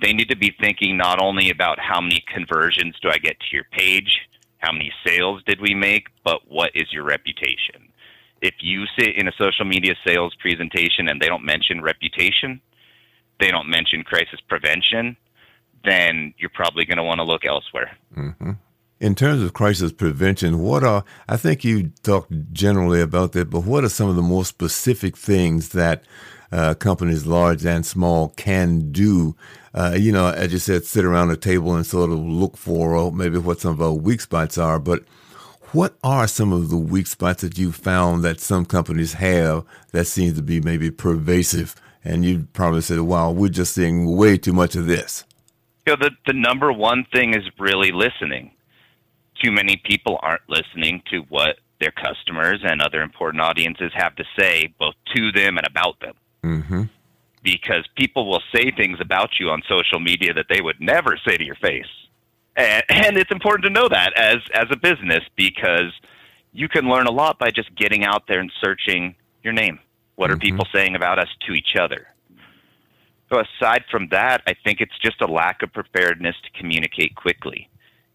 They 0.00 0.12
need 0.12 0.30
to 0.30 0.36
be 0.36 0.54
thinking 0.60 0.96
not 0.96 1.20
only 1.20 1.50
about 1.50 1.78
how 1.78 2.00
many 2.00 2.24
conversions 2.32 2.96
do 3.02 3.10
I 3.10 3.18
get 3.18 3.38
to 3.38 3.46
your 3.52 3.64
page, 3.72 4.20
how 4.58 4.72
many 4.72 4.90
sales 5.06 5.42
did 5.46 5.60
we 5.60 5.74
make, 5.74 6.06
but 6.24 6.40
what 6.48 6.70
is 6.74 6.86
your 6.92 7.04
reputation? 7.04 7.92
If 8.40 8.54
you 8.60 8.84
sit 8.98 9.16
in 9.16 9.28
a 9.28 9.32
social 9.38 9.64
media 9.64 9.94
sales 10.06 10.34
presentation 10.40 11.08
and 11.08 11.20
they 11.20 11.26
don't 11.26 11.44
mention 11.44 11.82
reputation, 11.82 12.60
they 13.40 13.50
don't 13.50 13.68
mention 13.68 14.02
crisis 14.02 14.40
prevention, 14.48 15.16
then 15.84 16.32
you're 16.38 16.50
probably 16.54 16.84
going 16.84 16.98
to 16.98 17.04
want 17.04 17.18
to 17.18 17.24
look 17.24 17.44
elsewhere. 17.44 17.96
Mm-hmm. 18.16 18.52
In 19.00 19.14
terms 19.14 19.42
of 19.42 19.52
crisis 19.52 19.92
prevention, 19.92 20.58
what 20.58 20.82
are, 20.82 21.04
I 21.28 21.36
think 21.36 21.64
you 21.64 21.92
talked 22.02 22.32
generally 22.52 23.00
about 23.00 23.30
that, 23.32 23.48
but 23.48 23.60
what 23.64 23.84
are 23.84 23.88
some 23.88 24.08
of 24.08 24.16
the 24.16 24.22
more 24.22 24.44
specific 24.44 25.16
things 25.16 25.68
that 25.68 26.02
uh, 26.50 26.74
companies, 26.74 27.24
large 27.24 27.64
and 27.64 27.86
small, 27.86 28.30
can 28.30 28.90
do? 28.90 29.36
Uh, 29.72 29.94
you 29.96 30.10
know, 30.10 30.28
as 30.30 30.52
you 30.52 30.58
said, 30.58 30.84
sit 30.84 31.04
around 31.04 31.30
a 31.30 31.36
table 31.36 31.76
and 31.76 31.86
sort 31.86 32.10
of 32.10 32.18
look 32.18 32.56
for 32.56 33.12
maybe 33.12 33.38
what 33.38 33.60
some 33.60 33.72
of 33.72 33.80
our 33.80 33.92
weak 33.92 34.20
spots 34.20 34.58
are, 34.58 34.80
but 34.80 35.04
What 35.72 35.98
are 36.02 36.26
some 36.26 36.50
of 36.50 36.70
the 36.70 36.78
weak 36.78 37.06
spots 37.06 37.42
that 37.42 37.58
you 37.58 37.72
found 37.72 38.24
that 38.24 38.40
some 38.40 38.64
companies 38.64 39.12
have 39.14 39.66
that 39.92 40.06
seems 40.06 40.34
to 40.36 40.42
be 40.42 40.62
maybe 40.62 40.90
pervasive? 40.90 41.74
And 42.02 42.24
you 42.24 42.48
probably 42.54 42.80
said, 42.80 43.00
wow, 43.00 43.30
we're 43.32 43.50
just 43.50 43.74
seeing 43.74 44.16
way 44.16 44.38
too 44.38 44.54
much 44.54 44.76
of 44.76 44.86
this. 44.86 45.24
You 45.86 45.94
know, 45.94 46.08
the, 46.08 46.10
the 46.26 46.32
number 46.32 46.72
one 46.72 47.04
thing 47.12 47.34
is 47.34 47.44
really 47.58 47.92
listening. 47.92 48.50
Too 49.42 49.52
many 49.52 49.76
people 49.76 50.18
aren't 50.22 50.42
listening 50.48 51.02
to 51.10 51.20
what 51.28 51.56
their 51.80 51.92
customers 51.92 52.60
and 52.62 52.82
other 52.82 53.02
important 53.02 53.40
audiences 53.40 53.92
have 53.94 54.16
to 54.16 54.24
say, 54.38 54.74
both 54.78 54.94
to 55.14 55.32
them 55.32 55.58
and 55.58 55.66
about 55.66 56.00
them. 56.00 56.14
Mm-hmm. 56.42 56.82
Because 57.42 57.86
people 57.96 58.28
will 58.28 58.42
say 58.54 58.72
things 58.76 58.98
about 59.00 59.30
you 59.38 59.48
on 59.50 59.62
social 59.68 60.00
media 60.00 60.34
that 60.34 60.46
they 60.50 60.60
would 60.60 60.80
never 60.80 61.18
say 61.24 61.36
to 61.36 61.44
your 61.44 61.54
face 61.56 61.86
and, 62.58 62.82
and 62.88 63.16
it's 63.16 63.30
important 63.30 63.64
to 63.64 63.70
know 63.70 63.88
that 63.88 64.12
as 64.16 64.38
as 64.52 64.66
a 64.70 64.76
business 64.76 65.24
because 65.36 65.92
you 66.52 66.68
can 66.68 66.88
learn 66.88 67.06
a 67.06 67.12
lot 67.12 67.38
by 67.38 67.50
just 67.50 67.74
getting 67.76 68.04
out 68.04 68.24
there 68.26 68.40
and 68.40 68.50
searching 68.62 69.14
your 69.42 69.52
name. 69.52 69.78
What 70.16 70.30
are 70.30 70.34
mm-hmm. 70.34 70.40
people 70.40 70.66
saying 70.74 70.96
about 70.96 71.18
us 71.18 71.28
to 71.46 71.52
each 71.52 71.76
other? 71.80 72.08
So 73.30 73.40
aside 73.40 73.84
from 73.90 74.08
that, 74.08 74.42
I 74.46 74.54
think 74.64 74.80
it's 74.80 74.98
just 75.00 75.20
a 75.20 75.26
lack 75.26 75.62
of 75.62 75.72
preparedness 75.72 76.34
to 76.42 76.58
communicate 76.58 77.14
quickly. 77.14 77.68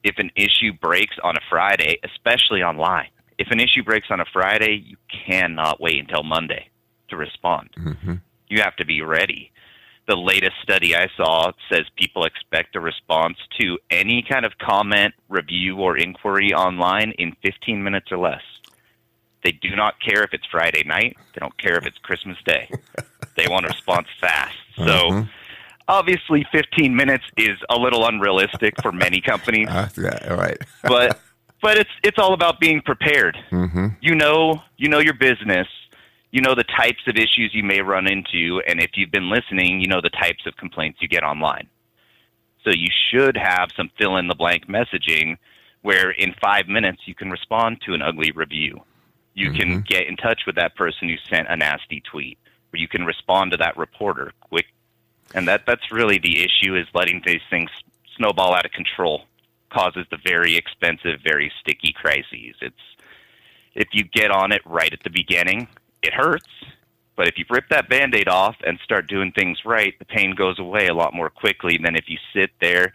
If 0.04 0.18
an 0.18 0.32
issue 0.36 0.74
breaks 0.82 1.16
on 1.24 1.36
a 1.38 1.42
Friday, 1.50 1.98
especially 2.04 2.62
online, 2.62 3.10
if 3.38 3.48
an 3.52 3.60
issue 3.60 3.84
breaks 3.84 4.08
on 4.10 4.20
a 4.20 4.26
Friday, 4.32 4.84
you 4.86 4.98
cannot 5.28 5.80
wait 5.82 6.00
until 6.00 6.24
Monday 6.24 6.70
to 7.10 7.18
respond. 7.18 7.70
Mm-hmm. 7.78 8.16
You 8.48 8.62
have 8.62 8.76
to 8.78 8.86
be 8.86 9.02
ready 9.02 9.54
the 10.08 10.16
latest 10.16 10.56
study 10.62 10.96
I 10.96 11.08
saw 11.16 11.52
says 11.72 11.84
people 11.96 12.26
expect 12.26 12.76
a 12.76 12.80
response 12.80 13.38
to 13.60 13.80
any 13.90 14.26
kind 14.28 14.46
of 14.46 14.58
comment, 14.58 15.14
review, 15.30 15.78
or 15.78 15.98
inquiry 15.98 16.54
online 16.54 17.12
in 17.18 17.36
15 17.42 17.84
minutes 17.84 18.12
or 18.12 18.18
less. 18.18 18.42
They 19.44 19.52
do 19.52 19.76
not 19.76 19.96
care 20.00 20.24
if 20.24 20.34
it's 20.34 20.46
Friday 20.52 20.84
night. 20.86 21.18
They 21.34 21.40
don't 21.40 21.58
care 21.58 21.78
if 21.78 21.86
it's 21.86 21.98
Christmas 21.98 22.38
Day. 22.46 22.70
they 23.36 23.48
want 23.48 23.66
a 23.66 23.70
response 23.70 24.08
fast. 24.20 24.56
So, 24.76 24.84
mm-hmm. 24.84 25.30
Obviously, 25.88 26.46
15 26.52 26.96
minutes 26.96 27.24
is 27.38 27.58
a 27.70 27.78
little 27.78 28.06
unrealistic 28.06 28.76
for 28.82 28.92
many 28.92 29.22
companies. 29.26 29.68
Uh, 29.70 29.90
yeah, 29.98 30.34
right. 30.34 30.58
but 30.84 31.20
but 31.62 31.78
it's 31.78 31.90
it's 32.04 32.20
all 32.20 32.34
about 32.34 32.60
being 32.60 32.82
prepared. 32.82 33.38
Mm-hmm. 33.52 33.88
You 34.02 34.16
know, 34.16 34.62
you 34.78 34.90
know 34.90 35.00
your 35.00 35.14
business 35.14 35.68
you 36.34 36.42
know 36.42 36.56
the 36.56 36.64
types 36.64 37.04
of 37.06 37.16
issues 37.16 37.52
you 37.54 37.64
may 37.64 37.80
run 37.80 38.08
into, 38.08 38.60
and 38.68 38.82
if 38.82 38.90
you've 38.96 39.12
been 39.12 39.30
listening, 39.30 39.80
you 39.80 39.88
know 39.88 40.02
the 40.02 40.10
types 40.10 40.48
of 40.48 40.58
complaints 40.58 40.98
you 41.00 41.08
get 41.08 41.24
online. 41.24 41.70
So 42.64 42.72
you 42.72 42.88
should 43.12 43.38
have 43.38 43.70
some 43.78 43.92
fill 44.00 44.18
in 44.18 44.28
the 44.28 44.36
blank 44.36 44.68
messaging 44.68 45.38
where 45.84 46.10
in 46.10 46.34
five 46.42 46.68
minutes 46.68 47.02
you 47.06 47.14
can 47.14 47.30
respond 47.30 47.82
to 47.86 47.94
an 47.94 48.02
ugly 48.02 48.32
review. 48.32 48.82
You 49.36 49.50
mm-hmm. 49.50 49.58
can 49.58 49.82
get 49.82 50.08
in 50.08 50.16
touch 50.16 50.42
with 50.48 50.56
that 50.56 50.76
person 50.76 51.08
who 51.08 51.16
sent 51.30 51.50
a 51.50 51.56
nasty 51.56 52.02
tweet, 52.10 52.40
or 52.74 52.78
you 52.78 52.88
can 52.88 53.06
respond 53.06 53.52
to 53.52 53.58
that 53.58 53.78
reporter 53.78 54.32
quick. 54.42 54.66
And 55.34 55.48
that 55.48 55.66
that's 55.66 55.92
really 55.92 56.20
the 56.20 56.44
issue 56.44 56.76
is 56.76 56.88
letting 56.94 57.22
these 57.26 57.42
things 57.50 57.70
snowball 58.18 58.54
out 58.54 58.66
of 58.66 58.72
control 58.72 59.24
causes 59.72 60.06
the 60.12 60.18
very 60.24 60.56
expensive, 60.56 61.20
very 61.24 61.52
sticky 61.60 61.94
crises. 61.94 62.56
It's 62.62 62.76
if 63.76 63.88
you 63.92 64.04
get 64.04 64.30
on 64.30 64.52
it 64.52 64.62
right 64.66 64.94
at 64.94 65.02
the 65.04 65.10
beginning, 65.10 65.68
it 66.04 66.14
hurts, 66.14 66.50
but 67.16 67.28
if 67.28 67.38
you 67.38 67.46
rip 67.50 67.70
that 67.70 67.90
band 67.90 68.14
aid 68.16 68.28
off 68.28 68.56
and 68.66 68.80
start 68.84 69.08
doing 69.08 69.32
things 69.32 69.60
right, 69.66 69.98
the 70.00 70.06
pain 70.06 70.36
goes 70.36 70.60
away 70.60 70.88
a 70.88 70.94
lot 70.94 71.14
more 71.14 71.30
quickly 71.30 71.80
than 71.84 71.96
if 71.96 72.06
you 72.08 72.18
sit 72.34 72.52
there 72.62 72.94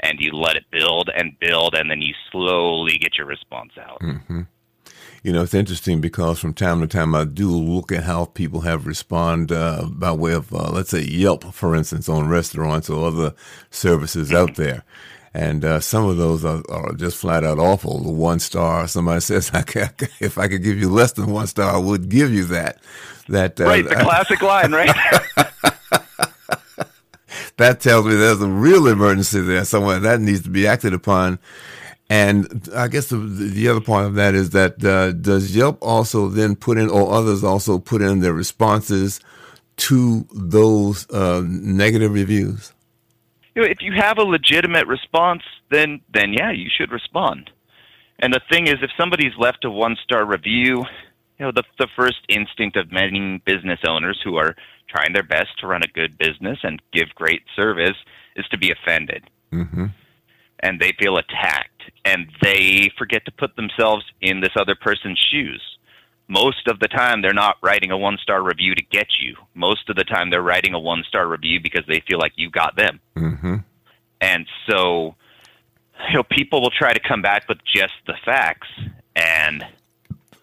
and 0.00 0.20
you 0.20 0.32
let 0.32 0.56
it 0.56 0.64
build 0.70 1.10
and 1.14 1.38
build 1.38 1.74
and 1.74 1.90
then 1.90 2.02
you 2.02 2.14
slowly 2.30 2.98
get 2.98 3.16
your 3.16 3.26
response 3.26 3.72
out. 3.78 4.00
Mm-hmm. 4.00 4.42
You 5.22 5.32
know, 5.32 5.42
it's 5.42 5.54
interesting 5.54 6.00
because 6.00 6.38
from 6.38 6.54
time 6.54 6.80
to 6.80 6.86
time 6.86 7.14
I 7.14 7.24
do 7.24 7.50
look 7.50 7.90
at 7.90 8.04
how 8.04 8.26
people 8.26 8.60
have 8.60 8.86
responded 8.86 9.56
uh, 9.56 9.86
by 9.88 10.12
way 10.12 10.32
of, 10.32 10.52
uh, 10.54 10.70
let's 10.70 10.90
say, 10.90 11.02
Yelp, 11.02 11.52
for 11.52 11.74
instance, 11.74 12.08
on 12.08 12.28
restaurants 12.28 12.88
or 12.88 13.08
other 13.08 13.34
services 13.70 14.32
out 14.32 14.54
there. 14.54 14.84
And 15.36 15.64
uh, 15.66 15.80
some 15.80 16.06
of 16.06 16.16
those 16.16 16.46
are, 16.46 16.62
are, 16.70 16.94
just 16.94 17.18
flat 17.18 17.44
out 17.44 17.58
awful. 17.58 17.98
The 17.98 18.10
one 18.10 18.38
star, 18.38 18.88
somebody 18.88 19.20
says, 19.22 19.50
I 19.52 19.64
if 20.18 20.38
I 20.38 20.48
could 20.48 20.62
give 20.62 20.78
you 20.78 20.88
less 20.88 21.12
than 21.12 21.26
one 21.26 21.46
star, 21.46 21.74
I 21.74 21.78
would 21.78 22.08
give 22.08 22.32
you 22.32 22.44
that. 22.46 22.78
That 23.28 23.60
uh, 23.60 23.64
right, 23.64 23.86
the 23.86 23.96
classic 23.96 24.40
line, 24.40 24.72
right? 24.72 24.94
that 27.56 27.80
tells 27.80 28.06
me 28.06 28.14
there's 28.14 28.40
a 28.40 28.48
real 28.48 28.86
emergency 28.86 29.40
there 29.40 29.64
somewhere 29.64 29.98
that 29.98 30.20
needs 30.20 30.42
to 30.42 30.50
be 30.50 30.66
acted 30.66 30.94
upon. 30.94 31.38
And 32.08 32.68
I 32.74 32.86
guess 32.88 33.08
the, 33.08 33.16
the 33.16 33.68
other 33.68 33.80
part 33.80 34.06
of 34.06 34.14
that 34.14 34.34
is 34.34 34.50
that 34.50 34.84
uh, 34.84 35.12
does 35.12 35.56
Yelp 35.56 35.78
also 35.82 36.28
then 36.28 36.54
put 36.54 36.78
in, 36.78 36.88
or 36.88 37.12
others 37.12 37.42
also 37.42 37.78
put 37.78 38.00
in 38.00 38.20
their 38.20 38.32
responses 38.32 39.20
to 39.78 40.26
those 40.32 41.10
uh, 41.10 41.42
negative 41.44 42.12
reviews? 42.12 42.72
you 43.56 43.62
know, 43.62 43.68
if 43.68 43.78
you 43.80 43.92
have 43.96 44.18
a 44.18 44.22
legitimate 44.22 44.86
response, 44.86 45.42
then 45.70 46.00
then 46.12 46.32
yeah, 46.32 46.52
you 46.52 46.68
should 46.70 46.92
respond. 46.92 47.50
And 48.18 48.32
the 48.32 48.40
thing 48.50 48.66
is, 48.66 48.76
if 48.82 48.90
somebody's 48.98 49.32
left 49.38 49.64
a 49.64 49.70
one 49.70 49.96
star 50.04 50.24
review, 50.24 50.84
you 51.38 51.46
know, 51.46 51.52
the 51.52 51.64
the 51.78 51.88
first 51.96 52.18
instinct 52.28 52.76
of 52.76 52.92
many 52.92 53.38
business 53.46 53.80
owners 53.88 54.20
who 54.22 54.36
are 54.36 54.54
trying 54.88 55.14
their 55.14 55.22
best 55.22 55.58
to 55.58 55.66
run 55.66 55.82
a 55.82 55.88
good 55.88 56.18
business 56.18 56.58
and 56.62 56.80
give 56.92 57.08
great 57.14 57.42
service 57.56 57.96
is 58.36 58.46
to 58.48 58.58
be 58.58 58.70
offended. 58.70 59.24
Mm-hmm. 59.52 59.86
And 60.60 60.80
they 60.80 60.92
feel 60.98 61.18
attacked, 61.18 61.82
and 62.04 62.26
they 62.40 62.90
forget 62.96 63.24
to 63.26 63.30
put 63.30 63.56
themselves 63.56 64.04
in 64.22 64.40
this 64.40 64.52
other 64.56 64.74
person's 64.74 65.18
shoes 65.30 65.76
most 66.28 66.66
of 66.66 66.80
the 66.80 66.88
time 66.88 67.22
they're 67.22 67.32
not 67.32 67.56
writing 67.62 67.90
a 67.90 67.98
one 67.98 68.18
star 68.20 68.42
review 68.42 68.74
to 68.74 68.82
get 68.82 69.06
you. 69.20 69.36
Most 69.54 69.88
of 69.88 69.96
the 69.96 70.04
time 70.04 70.30
they're 70.30 70.42
writing 70.42 70.74
a 70.74 70.78
one 70.78 71.04
star 71.06 71.26
review 71.26 71.60
because 71.60 71.84
they 71.86 72.02
feel 72.08 72.18
like 72.18 72.32
you 72.36 72.50
got 72.50 72.76
them. 72.76 73.00
Mm-hmm. 73.16 73.56
And 74.20 74.46
so, 74.68 75.14
you 76.08 76.14
know, 76.14 76.22
people 76.24 76.62
will 76.62 76.70
try 76.70 76.92
to 76.92 77.00
come 77.00 77.22
back 77.22 77.48
with 77.48 77.58
just 77.64 77.94
the 78.06 78.14
facts. 78.24 78.68
And 79.14 79.64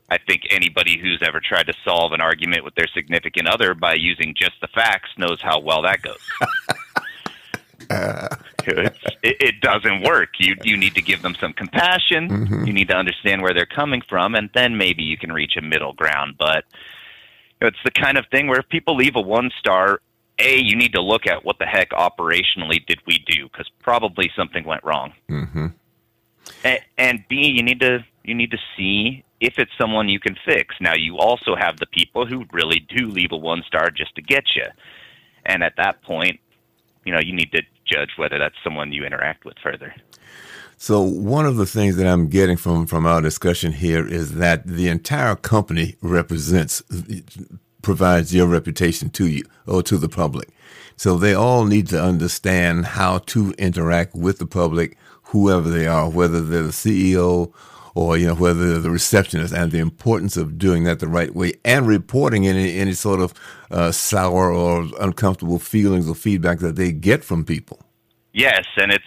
I 0.10 0.17
think 0.19 0.43
anybody 0.49 0.99
who's 0.99 1.21
ever 1.26 1.41
tried 1.41 1.67
to 1.67 1.73
solve 1.84 2.13
an 2.13 2.21
argument 2.21 2.63
with 2.63 2.76
their 2.76 2.88
significant 2.93 3.47
other 3.47 3.73
by 3.73 3.95
using 3.95 4.36
just 4.38 4.54
the 4.62 4.67
facts 4.67 5.10
knows 5.17 5.41
how 5.41 5.60
well 5.60 5.82
that 5.82 6.02
goes. 6.02 6.19
It, 8.65 9.38
it, 9.39 9.62
doesn't 9.62 10.04
work. 10.04 10.30
You 10.39 10.56
you 10.63 10.78
need 10.78 10.96
to 10.96 11.02
give 11.02 11.22
them 11.22 11.36
some 11.39 11.54
compassion. 11.54 12.30
Mm-hmm. 12.30 12.65
You 12.65 12.74
need 12.74 12.88
to 12.89 12.96
understand 12.96 13.41
where 13.41 13.54
they're 13.54 13.65
coming 13.65 14.02
from, 14.08 14.36
and 14.36 14.50
then 14.54 14.78
maybe 14.78 15.04
you 15.04 15.17
can 15.17 15.32
reach 15.32 15.58
a 15.58 15.62
middle 15.62 15.93
ground. 15.93 16.36
But 16.38 16.65
it's 17.62 17.78
the 17.84 17.91
kind 17.91 18.17
of 18.17 18.26
thing 18.32 18.48
where 18.48 18.60
if 18.60 18.69
people 18.69 18.96
leave 18.96 19.15
a 19.15 19.22
one 19.22 19.52
star, 19.60 20.02
a 20.39 20.58
you 20.58 20.76
need 20.76 20.93
to 20.93 21.02
look 21.02 21.28
at 21.28 21.46
what 21.46 21.60
the 21.60 21.65
heck 21.65 21.91
operationally 21.91 22.86
did 22.86 23.00
we 23.06 23.19
do 23.19 23.50
because 23.50 23.69
probably 23.80 24.32
something 24.36 24.63
went 24.63 24.84
wrong. 24.84 25.13
Mm-hmm. 25.30 25.67
And, 26.63 26.80
and 26.98 27.24
B 27.30 27.48
you 27.48 27.63
need 27.63 27.80
to 27.82 28.04
you 28.24 28.34
need 28.34 28.52
to 28.52 28.60
see 28.78 29.24
if 29.39 29.60
it's 29.60 29.72
someone 29.78 30.10
you 30.10 30.19
can 30.19 30.36
fix. 30.46 30.76
Now 30.80 30.96
you 30.96 31.17
also 31.17 31.56
have 31.56 31.78
the 31.78 31.86
people 31.88 32.26
who 32.26 32.46
really 32.52 32.80
do 32.80 33.08
leave 33.08 33.32
a 33.32 33.38
one 33.38 33.63
star 33.67 33.91
just 33.91 34.15
to 34.15 34.22
get 34.22 34.56
you. 34.56 34.65
And 35.46 35.63
at 35.63 35.76
that 35.76 36.02
point, 36.02 36.39
you 37.04 37.13
know, 37.13 37.19
you 37.19 37.34
need 37.34 37.52
to 37.52 37.62
judge 37.93 38.12
whether 38.17 38.39
that's 38.39 38.56
someone 38.63 38.91
you 38.91 39.06
interact 39.06 39.45
with 39.45 39.56
further. 39.63 39.93
So 40.77 41.01
one 41.01 41.45
of 41.45 41.56
the 41.56 41.65
things 41.65 41.95
that 41.97 42.08
I'm 42.08 42.27
getting 42.27 42.58
from 42.58 42.88
from 42.88 43.06
our 43.06 43.21
discussion 43.21 43.71
here 43.71 44.06
is 44.06 44.36
that 44.36 44.65
the 44.65 44.89
entire 44.89 45.36
company 45.36 45.95
represents 46.01 46.82
provides 47.82 48.34
your 48.34 48.47
reputation 48.47 49.10
to 49.12 49.27
you 49.27 49.43
or 49.67 49.84
to 49.84 49.97
the 49.97 50.10
public. 50.10 50.49
So 50.95 51.17
they 51.17 51.34
all 51.34 51.65
need 51.65 51.88
to 51.88 52.01
understand 52.01 52.86
how 52.86 53.19
to 53.34 53.53
interact 53.58 54.15
with 54.15 54.39
the 54.39 54.45
public, 54.45 54.97
whoever 55.34 55.67
they 55.67 55.88
are, 55.88 56.08
whether 56.10 56.41
they're 56.41 56.63
the 56.63 56.69
CEO 56.69 57.52
or 57.96 58.17
you 58.17 58.28
know 58.28 58.36
whether 58.36 58.69
they're 58.69 58.80
the 58.80 58.89
receptionist 58.89 59.54
and 59.54 59.72
the 59.72 59.80
importance 59.80 60.38
of 60.38 60.58
doing 60.58 60.84
that 60.84 61.00
the 61.00 61.08
right 61.08 61.36
way 61.36 61.54
and 61.65 61.88
reporting 61.88 62.48
any 62.48 62.78
any 62.78 62.93
sort 62.93 63.19
of 63.19 63.34
uh, 63.72 63.91
sour 63.91 64.52
or 64.52 64.88
uncomfortable 65.02 65.60
feelings 65.60 66.08
or 66.08 66.15
feedback 66.15 66.60
that 66.60 66.76
they 66.76 66.91
get 66.91 67.24
from 67.24 67.43
people. 67.43 67.80
Yes, 68.32 68.63
and 68.78 68.91
it's 68.91 69.04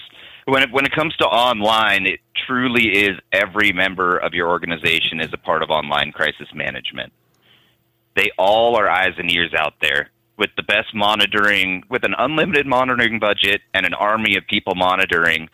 when 0.47 0.63
it, 0.65 0.73
when 0.73 0.85
it 0.85 0.93
comes 0.93 1.17
to 1.17 1.25
online, 1.25 2.07
it 2.07 2.21
truly 2.47 2.89
is 3.05 3.19
every 3.33 3.73
member 3.73 4.17
of 4.19 4.35
your 4.35 4.49
organization 4.49 5.21
is 5.21 5.29
a 5.33 5.39
part 5.39 5.63
of 5.63 5.71
online 5.71 6.13
crisis 6.13 6.49
management. 6.55 7.13
They 8.17 8.31
all 8.37 8.77
are 8.77 8.89
eyes 8.89 9.15
and 9.19 9.31
ears 9.31 9.53
out 9.57 9.75
there 9.81 10.11
with 10.39 10.51
the 10.57 10.63
best 10.63 10.95
monitoring, 10.95 11.83
with 11.89 12.05
an 12.05 12.15
unlimited 12.19 12.67
monitoring 12.67 13.19
budget 13.19 13.61
and 13.75 13.87
an 13.87 13.95
army 13.95 14.37
of 14.37 14.47
people 14.47 14.75
monitoring 14.75 15.49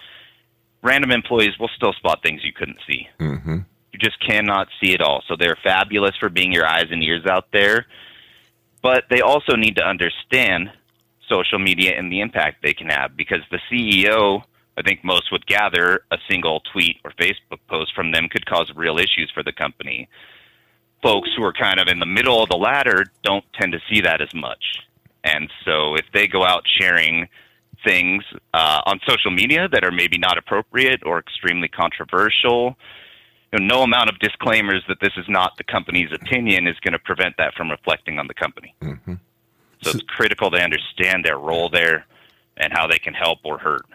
random 0.83 1.11
employees 1.11 1.59
will 1.59 1.71
still 1.77 1.93
spot 1.93 2.21
things 2.23 2.43
you 2.45 2.53
couldn't 2.53 2.79
see. 2.87 3.09
Mm-hmm. 3.21 3.59
You 3.93 3.99
just 3.99 4.19
cannot 4.27 4.69
see 4.83 4.93
it 4.93 5.01
all. 5.01 5.23
So 5.29 5.37
they're 5.39 5.59
fabulous 5.63 6.17
for 6.19 6.29
being 6.29 6.53
your 6.53 6.67
eyes 6.67 6.87
and 6.91 7.03
ears 7.03 7.27
out 7.27 7.47
there, 7.53 7.87
but 8.83 9.05
they 9.11 9.21
also 9.21 9.55
need 9.55 9.77
to 9.77 9.85
understand 9.85 10.71
social 11.29 11.59
media 11.59 11.93
and 11.97 12.11
the 12.11 12.21
impact 12.21 12.63
they 12.63 12.75
can 12.75 12.89
have 12.89 13.17
because 13.17 13.41
the 13.51 13.61
CEO 13.71 14.43
I 14.77 14.83
think 14.83 15.05
most 15.05 15.31
would 15.33 15.47
gather 15.47 16.05
a 16.11 16.17
single 16.31 16.61
tweet 16.73 16.97
or 17.05 17.13
Facebook 17.13 17.61
post 17.69 17.95
from 17.95 18.13
them 18.13 18.29
could 18.31 18.47
cause 18.47 18.73
real 18.75 18.99
issues 18.99 19.31
for 19.35 19.43
the 19.43 19.53
company. 19.53 20.09
Folks 21.03 21.29
who 21.37 21.45
are 21.45 21.53
kind 21.53 21.79
of 21.79 21.89
in 21.89 21.99
the 21.99 22.07
middle 22.07 22.43
of 22.43 22.49
the 22.49 22.57
ladder 22.57 23.05
don't 23.23 23.45
tend 23.61 23.73
to 23.73 23.81
see 23.91 24.01
that 24.01 24.23
as 24.23 24.33
much. 24.35 24.65
And 25.25 25.51
so 25.65 25.95
if 25.95 26.07
they 26.15 26.27
go 26.27 26.45
out 26.45 26.65
sharing 26.81 27.29
things 27.85 28.25
uh, 28.55 28.81
on 28.87 29.01
social 29.07 29.31
media 29.31 29.69
that 29.73 29.85
are 29.85 29.93
maybe 29.93 30.19
not 30.19 30.39
appropriate 30.39 31.03
or 31.05 31.19
extremely 31.19 31.69
controversial, 31.69 32.77
you 33.53 33.59
know, 33.59 33.77
no 33.77 33.83
amount 33.83 34.09
of 34.09 34.19
disclaimers 34.19 34.83
that 34.89 34.99
this 35.01 35.13
is 35.17 35.27
not 35.29 35.57
the 35.59 35.65
company's 35.65 36.11
opinion 36.13 36.67
is 36.67 36.79
going 36.81 36.93
to 36.93 36.99
prevent 36.99 37.37
that 37.39 37.55
from 37.55 37.71
reflecting 37.71 38.19
on 38.19 38.27
the 38.27 38.35
company. 38.35 38.75
Mm-hmm. 38.81 39.15
So, 39.83 39.91
so 39.91 39.99
it's 39.99 40.07
critical 40.09 40.51
to 40.51 40.59
understand 40.59 41.25
their 41.25 41.39
role 41.39 41.69
there 41.69 42.07
and 42.57 42.73
how 42.73 42.87
they 42.87 42.99
can 42.99 43.15
help 43.15 43.39
or 43.45 43.59
hurt. 43.59 43.87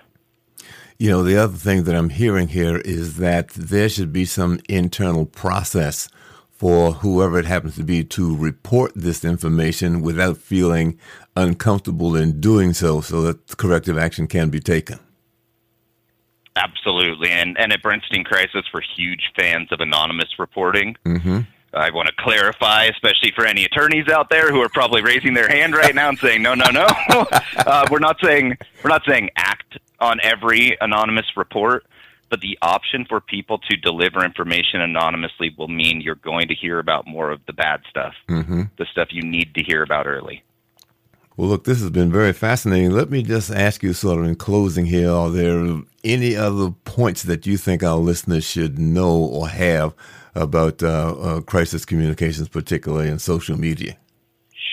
You 1.00 1.12
know, 1.12 1.24
the 1.24 1.38
other 1.38 1.58
thing 1.58 1.84
that 1.84 1.96
I'm 1.96 2.10
hearing 2.10 2.48
here 2.48 2.78
is 2.78 3.18
that 3.18 3.50
there 3.50 3.88
should 3.88 4.12
be 4.12 4.26
some 4.26 4.60
internal 4.68 5.26
process 5.26 6.10
for 6.50 6.94
whoever 6.94 7.38
it 7.38 7.46
happens 7.46 7.76
to 7.76 7.84
be 7.84 8.04
to 8.04 8.36
report 8.36 8.92
this 8.96 9.24
information 9.24 10.02
without 10.02 10.38
feeling 10.38 10.98
uncomfortable 11.38 12.16
in 12.16 12.42
doing 12.42 12.74
so 12.74 13.00
so 13.02 13.22
that 13.22 13.58
corrective 13.58 13.98
action 13.98 14.28
can 14.28 14.50
be 14.50 14.60
taken. 14.60 15.00
Absolutely. 16.56 17.30
And, 17.30 17.58
and 17.60 17.72
at 17.72 17.84
Bernstein 17.84 18.24
Crisis, 18.24 18.66
we're 18.74 18.82
huge 18.96 19.32
fans 19.38 19.72
of 19.72 19.80
anonymous 19.80 20.40
reporting. 20.40 20.98
Mm-hmm. 21.06 21.42
I 21.74 21.92
want 21.92 22.08
to 22.08 22.14
clarify, 22.18 22.86
especially 22.86 23.32
for 23.36 23.46
any 23.46 23.66
attorneys 23.66 24.08
out 24.08 24.30
there 24.30 24.50
who 24.50 24.62
are 24.62 24.70
probably 24.70 25.04
raising 25.04 25.36
their 25.36 25.48
hand 25.48 25.76
right 25.76 25.94
now 25.94 26.10
and 26.10 26.18
saying, 26.18 26.42
"No, 26.42 26.56
no, 26.56 26.66
no." 26.72 26.88
uh, 27.58 27.86
we're 27.92 28.00
not 28.00 28.18
saying 28.24 28.58
we're 28.84 28.90
not 28.90 29.04
saying 29.08 29.30
act 29.36 29.78
on 30.00 30.20
every 30.24 30.78
anonymous 30.82 31.26
report, 31.36 31.86
but 32.30 32.40
the 32.42 32.58
option 32.62 33.06
for 33.08 33.20
people 33.20 33.60
to 33.70 33.78
deliver 33.78 34.24
information 34.24 34.82
anonymously 34.82 35.54
will 35.58 35.68
mean 35.68 36.02
you're 36.02 36.16
going 36.16 36.48
to 36.48 36.56
hear 36.56 36.80
about 36.80 37.06
more 37.06 37.32
of 37.32 37.42
the 37.46 37.54
bad 37.54 37.82
stuff, 37.90 38.14
mm-hmm. 38.28 38.64
the 38.78 38.86
stuff 38.92 39.10
you 39.12 39.22
need 39.22 39.54
to 39.56 39.62
hear 39.62 39.84
about 39.84 40.08
early. 40.08 40.44
Well, 41.38 41.50
look, 41.50 41.66
this 41.66 41.82
has 41.82 41.92
been 41.92 42.12
very 42.12 42.34
fascinating. 42.34 42.90
Let 42.90 43.12
me 43.12 43.22
just 43.22 43.52
ask 43.52 43.84
you, 43.84 43.94
sort 43.94 44.20
of 44.20 44.26
in 44.26 44.36
closing 44.36 44.88
here, 44.88 45.12
are 45.12 45.30
there 45.30 45.82
any 46.04 46.36
other 46.36 46.72
points 46.84 47.22
that 47.24 47.46
you 47.46 47.58
think 47.58 47.84
our 47.84 47.98
listeners 47.98 48.44
should 48.44 48.80
know 48.80 49.16
or 49.16 49.48
have 49.48 49.94
about 50.34 50.82
uh, 50.82 51.16
uh, 51.16 51.42
crisis 51.42 51.86
communications, 51.86 52.50
particularly 52.50 53.08
in 53.08 53.20
social 53.20 53.56
media? 53.56 53.98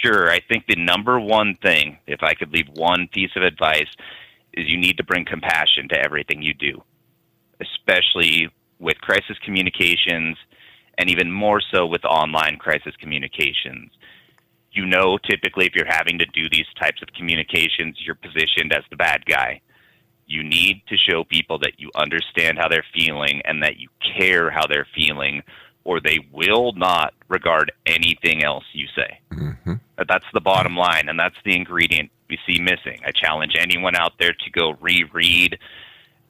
Sure. 0.02 0.30
I 0.30 0.40
think 0.40 0.64
the 0.66 0.76
number 0.76 1.20
one 1.20 1.58
thing, 1.62 1.98
if 2.06 2.22
I 2.22 2.32
could 2.32 2.50
leave 2.50 2.68
one 2.72 3.08
piece 3.12 3.32
of 3.36 3.42
advice, 3.42 3.88
is 4.54 4.66
you 4.66 4.78
need 4.78 4.96
to 4.96 5.04
bring 5.04 5.26
compassion 5.26 5.86
to 5.90 6.02
everything 6.02 6.40
you 6.40 6.54
do, 6.54 6.82
especially 7.60 8.48
with 8.78 8.98
crisis 9.02 9.36
communications 9.44 10.38
and 10.96 11.10
even 11.10 11.30
more 11.30 11.60
so 11.60 11.84
with 11.84 12.06
online 12.06 12.56
crisis 12.56 12.94
communications 12.98 13.90
you 14.74 14.86
know 14.86 15.18
typically 15.18 15.66
if 15.66 15.74
you're 15.74 15.86
having 15.86 16.18
to 16.18 16.26
do 16.26 16.48
these 16.50 16.66
types 16.78 17.00
of 17.02 17.08
communications, 17.16 17.96
you're 18.04 18.16
positioned 18.16 18.72
as 18.72 18.82
the 18.90 18.96
bad 18.96 19.24
guy. 19.26 19.60
You 20.26 20.42
need 20.42 20.82
to 20.88 20.96
show 20.96 21.24
people 21.24 21.58
that 21.60 21.78
you 21.78 21.90
understand 21.94 22.58
how 22.58 22.68
they're 22.68 22.84
feeling 22.94 23.42
and 23.44 23.62
that 23.62 23.78
you 23.78 23.88
care 24.18 24.50
how 24.50 24.66
they're 24.66 24.86
feeling, 24.94 25.42
or 25.84 26.00
they 26.00 26.18
will 26.32 26.72
not 26.72 27.14
regard 27.28 27.72
anything 27.86 28.42
else 28.42 28.64
you 28.72 28.86
say. 28.96 29.20
Mm-hmm. 29.32 29.74
That's 30.08 30.24
the 30.32 30.40
bottom 30.40 30.76
line, 30.76 31.08
and 31.08 31.18
that's 31.18 31.36
the 31.44 31.54
ingredient 31.54 32.10
we 32.28 32.38
see 32.46 32.60
missing. 32.60 33.00
I 33.06 33.12
challenge 33.12 33.54
anyone 33.58 33.94
out 33.94 34.14
there 34.18 34.32
to 34.32 34.50
go 34.50 34.72
reread 34.80 35.58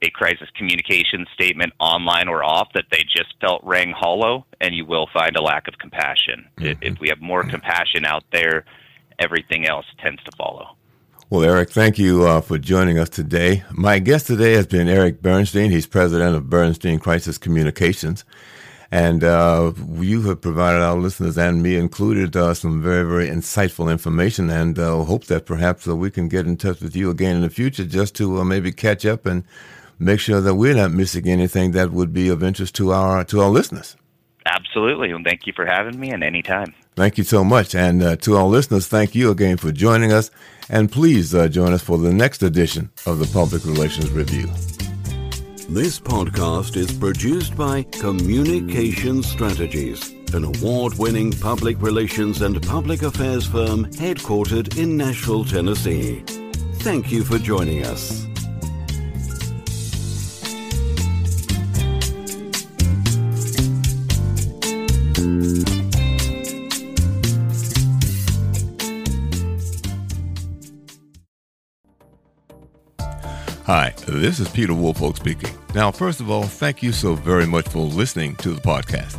a 0.05 0.11
crisis 0.11 0.49
communication 0.57 1.27
statement 1.35 1.73
online 1.81 2.29
or 2.29 2.45
off 2.45 2.69
that 2.75 2.85
they 2.91 3.03
just 3.03 3.35
felt 3.41 3.63
rang 3.65 3.93
hollow, 3.93 4.45
and 4.61 4.75
you 4.75 4.85
will 4.85 5.09
find 5.13 5.37
a 5.37 5.43
lack 5.43 5.67
of 5.67 5.79
compassion. 5.79 6.47
Mm-hmm. 6.59 6.83
If 6.83 7.01
we 7.01 7.09
have 7.09 7.21
more 7.21 7.43
compassion 7.43 8.05
out 8.05 8.25
there, 8.33 8.65
everything 9.19 9.67
else 9.67 9.87
tends 9.99 10.23
to 10.25 10.33
follow. 10.37 10.77
Well, 11.31 11.43
Eric, 11.43 11.71
thank 11.71 11.99
you 11.99 12.27
uh, 12.27 12.43
for 12.43 12.59
joining 12.59 12.99
us 12.99 13.09
today. 13.09 13.65
My 13.73 13.99
guest 13.99 14.27
today 14.27 14.53
has 14.53 14.67
been 14.67 14.89
Eric 14.89 15.23
Bernstein. 15.23 15.71
He's 15.71 15.87
president 15.87 16.37
of 16.37 16.51
Bernstein 16.51 16.99
Crisis 16.99 17.39
Communications. 17.39 18.25
And 18.91 19.25
uh, 19.25 19.73
you 19.99 20.23
have 20.29 20.41
provided 20.41 20.83
our 20.83 20.97
listeners 20.97 21.37
and 21.37 21.63
me 21.63 21.77
included 21.77 22.37
uh, 22.37 22.55
some 22.55 22.81
very, 22.83 23.03
very 23.03 23.29
insightful 23.29 23.91
information. 23.91 24.51
And 24.51 24.79
uh, 24.79 25.03
hope 25.03 25.25
that 25.25 25.47
perhaps 25.47 25.89
uh, 25.89 25.97
we 25.97 26.11
can 26.11 26.29
get 26.29 26.47
in 26.47 26.57
touch 26.57 26.81
with 26.81 26.95
you 26.95 27.11
again 27.11 27.37
in 27.37 27.43
the 27.43 27.51
future 27.51 27.85
just 27.85 28.15
to 28.17 28.39
uh, 28.39 28.45
maybe 28.45 28.71
catch 28.71 29.05
up 29.05 29.27
and 29.27 29.43
make 29.99 30.21
sure 30.21 30.41
that 30.41 30.55
we're 30.55 30.75
not 30.75 30.91
missing 30.91 31.29
anything 31.29 31.73
that 31.73 31.93
would 31.93 32.13
be 32.13 32.29
of 32.29 32.43
interest 32.43 32.75
to 32.77 32.93
our 32.93 33.25
to 33.25 33.41
our 33.41 33.51
listeners. 33.51 33.97
Absolutely, 34.47 35.11
and 35.11 35.25
thank 35.25 35.47
you 35.47 35.53
for 35.55 35.65
having 35.65 35.99
me. 35.99 36.11
And 36.11 36.23
anytime. 36.23 36.75
Thank 36.97 37.19
you 37.19 37.25
so 37.25 37.43
much, 37.43 37.75
and 37.75 38.03
uh, 38.03 38.17
to 38.17 38.37
our 38.37 38.45
listeners, 38.47 38.87
thank 38.87 39.15
you 39.15 39.31
again 39.31 39.57
for 39.57 39.73
joining 39.73 40.13
us. 40.13 40.31
And 40.69 40.91
please 40.91 41.35
uh, 41.35 41.49
join 41.49 41.73
us 41.73 41.83
for 41.83 41.99
the 41.99 42.13
next 42.13 42.43
edition 42.43 42.91
of 43.05 43.19
the 43.19 43.27
Public 43.27 43.65
Relations 43.65 44.11
Review. 44.11 44.47
This 45.69 45.99
podcast 45.99 46.77
is 46.77 46.93
produced 46.93 47.57
by 47.57 47.83
Communication 47.85 49.23
Strategies, 49.23 50.11
an 50.35 50.45
award-winning 50.45 51.33
public 51.33 51.81
relations 51.81 52.43
and 52.43 52.63
public 52.63 53.03
affairs 53.03 53.47
firm 53.47 53.87
headquartered 53.87 54.79
in 54.79 54.97
Nashville, 54.97 55.45
Tennessee. 55.45 56.23
Thank 56.77 57.11
you 57.11 57.25
for 57.25 57.39
joining 57.39 57.85
us. 57.87 58.27
Hi, 73.65 73.95
this 74.07 74.39
is 74.39 74.51
Peter 74.51 74.75
Woolfolk 74.75 75.17
speaking. 75.17 75.57
Now, 75.75 75.91
first 75.91 76.21
of 76.21 76.31
all, 76.31 76.43
thank 76.43 76.83
you 76.83 76.93
so 76.93 77.15
very 77.15 77.47
much 77.47 77.67
for 77.69 77.79
listening 77.79 78.37
to 78.37 78.51
the 78.51 78.61
podcast. 78.61 79.19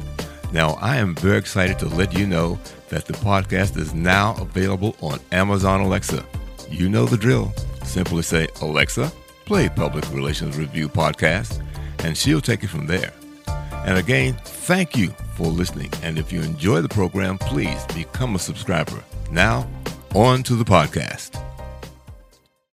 Now, 0.54 0.74
I 0.80 0.98
am 0.98 1.16
very 1.16 1.40
excited 1.40 1.80
to 1.80 1.88
let 1.88 2.14
you 2.14 2.28
know 2.28 2.60
that 2.90 3.08
the 3.08 3.14
podcast 3.14 3.76
is 3.76 3.96
now 3.96 4.36
available 4.40 4.96
on 5.02 5.20
Amazon 5.32 5.82
Alexa. 5.82 6.24
You 6.70 6.88
know 6.88 7.08
the 7.08 7.18
drill. 7.18 7.52
Simply 7.84 8.22
say, 8.22 8.48
Alexa, 8.62 9.12
play 9.46 9.70
Public 9.70 10.08
Relations 10.12 10.56
Review 10.56 10.88
Podcast, 10.88 11.66
and 12.04 12.16
she'll 12.16 12.42
take 12.42 12.64
it 12.64 12.68
from 12.68 12.86
there. 12.86 13.12
And 13.48 13.98
again, 13.98 14.38
thank 14.44 14.96
you 14.96 15.12
for 15.36 15.48
listening. 15.48 15.92
And 16.02 16.18
if 16.18 16.32
you 16.32 16.42
enjoy 16.42 16.82
the 16.82 16.90
program, 16.90 17.38
please 17.38 17.86
become 17.94 18.36
a 18.36 18.40
subscriber. 18.40 19.04
Now, 19.32 19.70
on 20.14 20.44
to 20.44 20.56
the 20.56 20.66
podcast. 20.66 21.42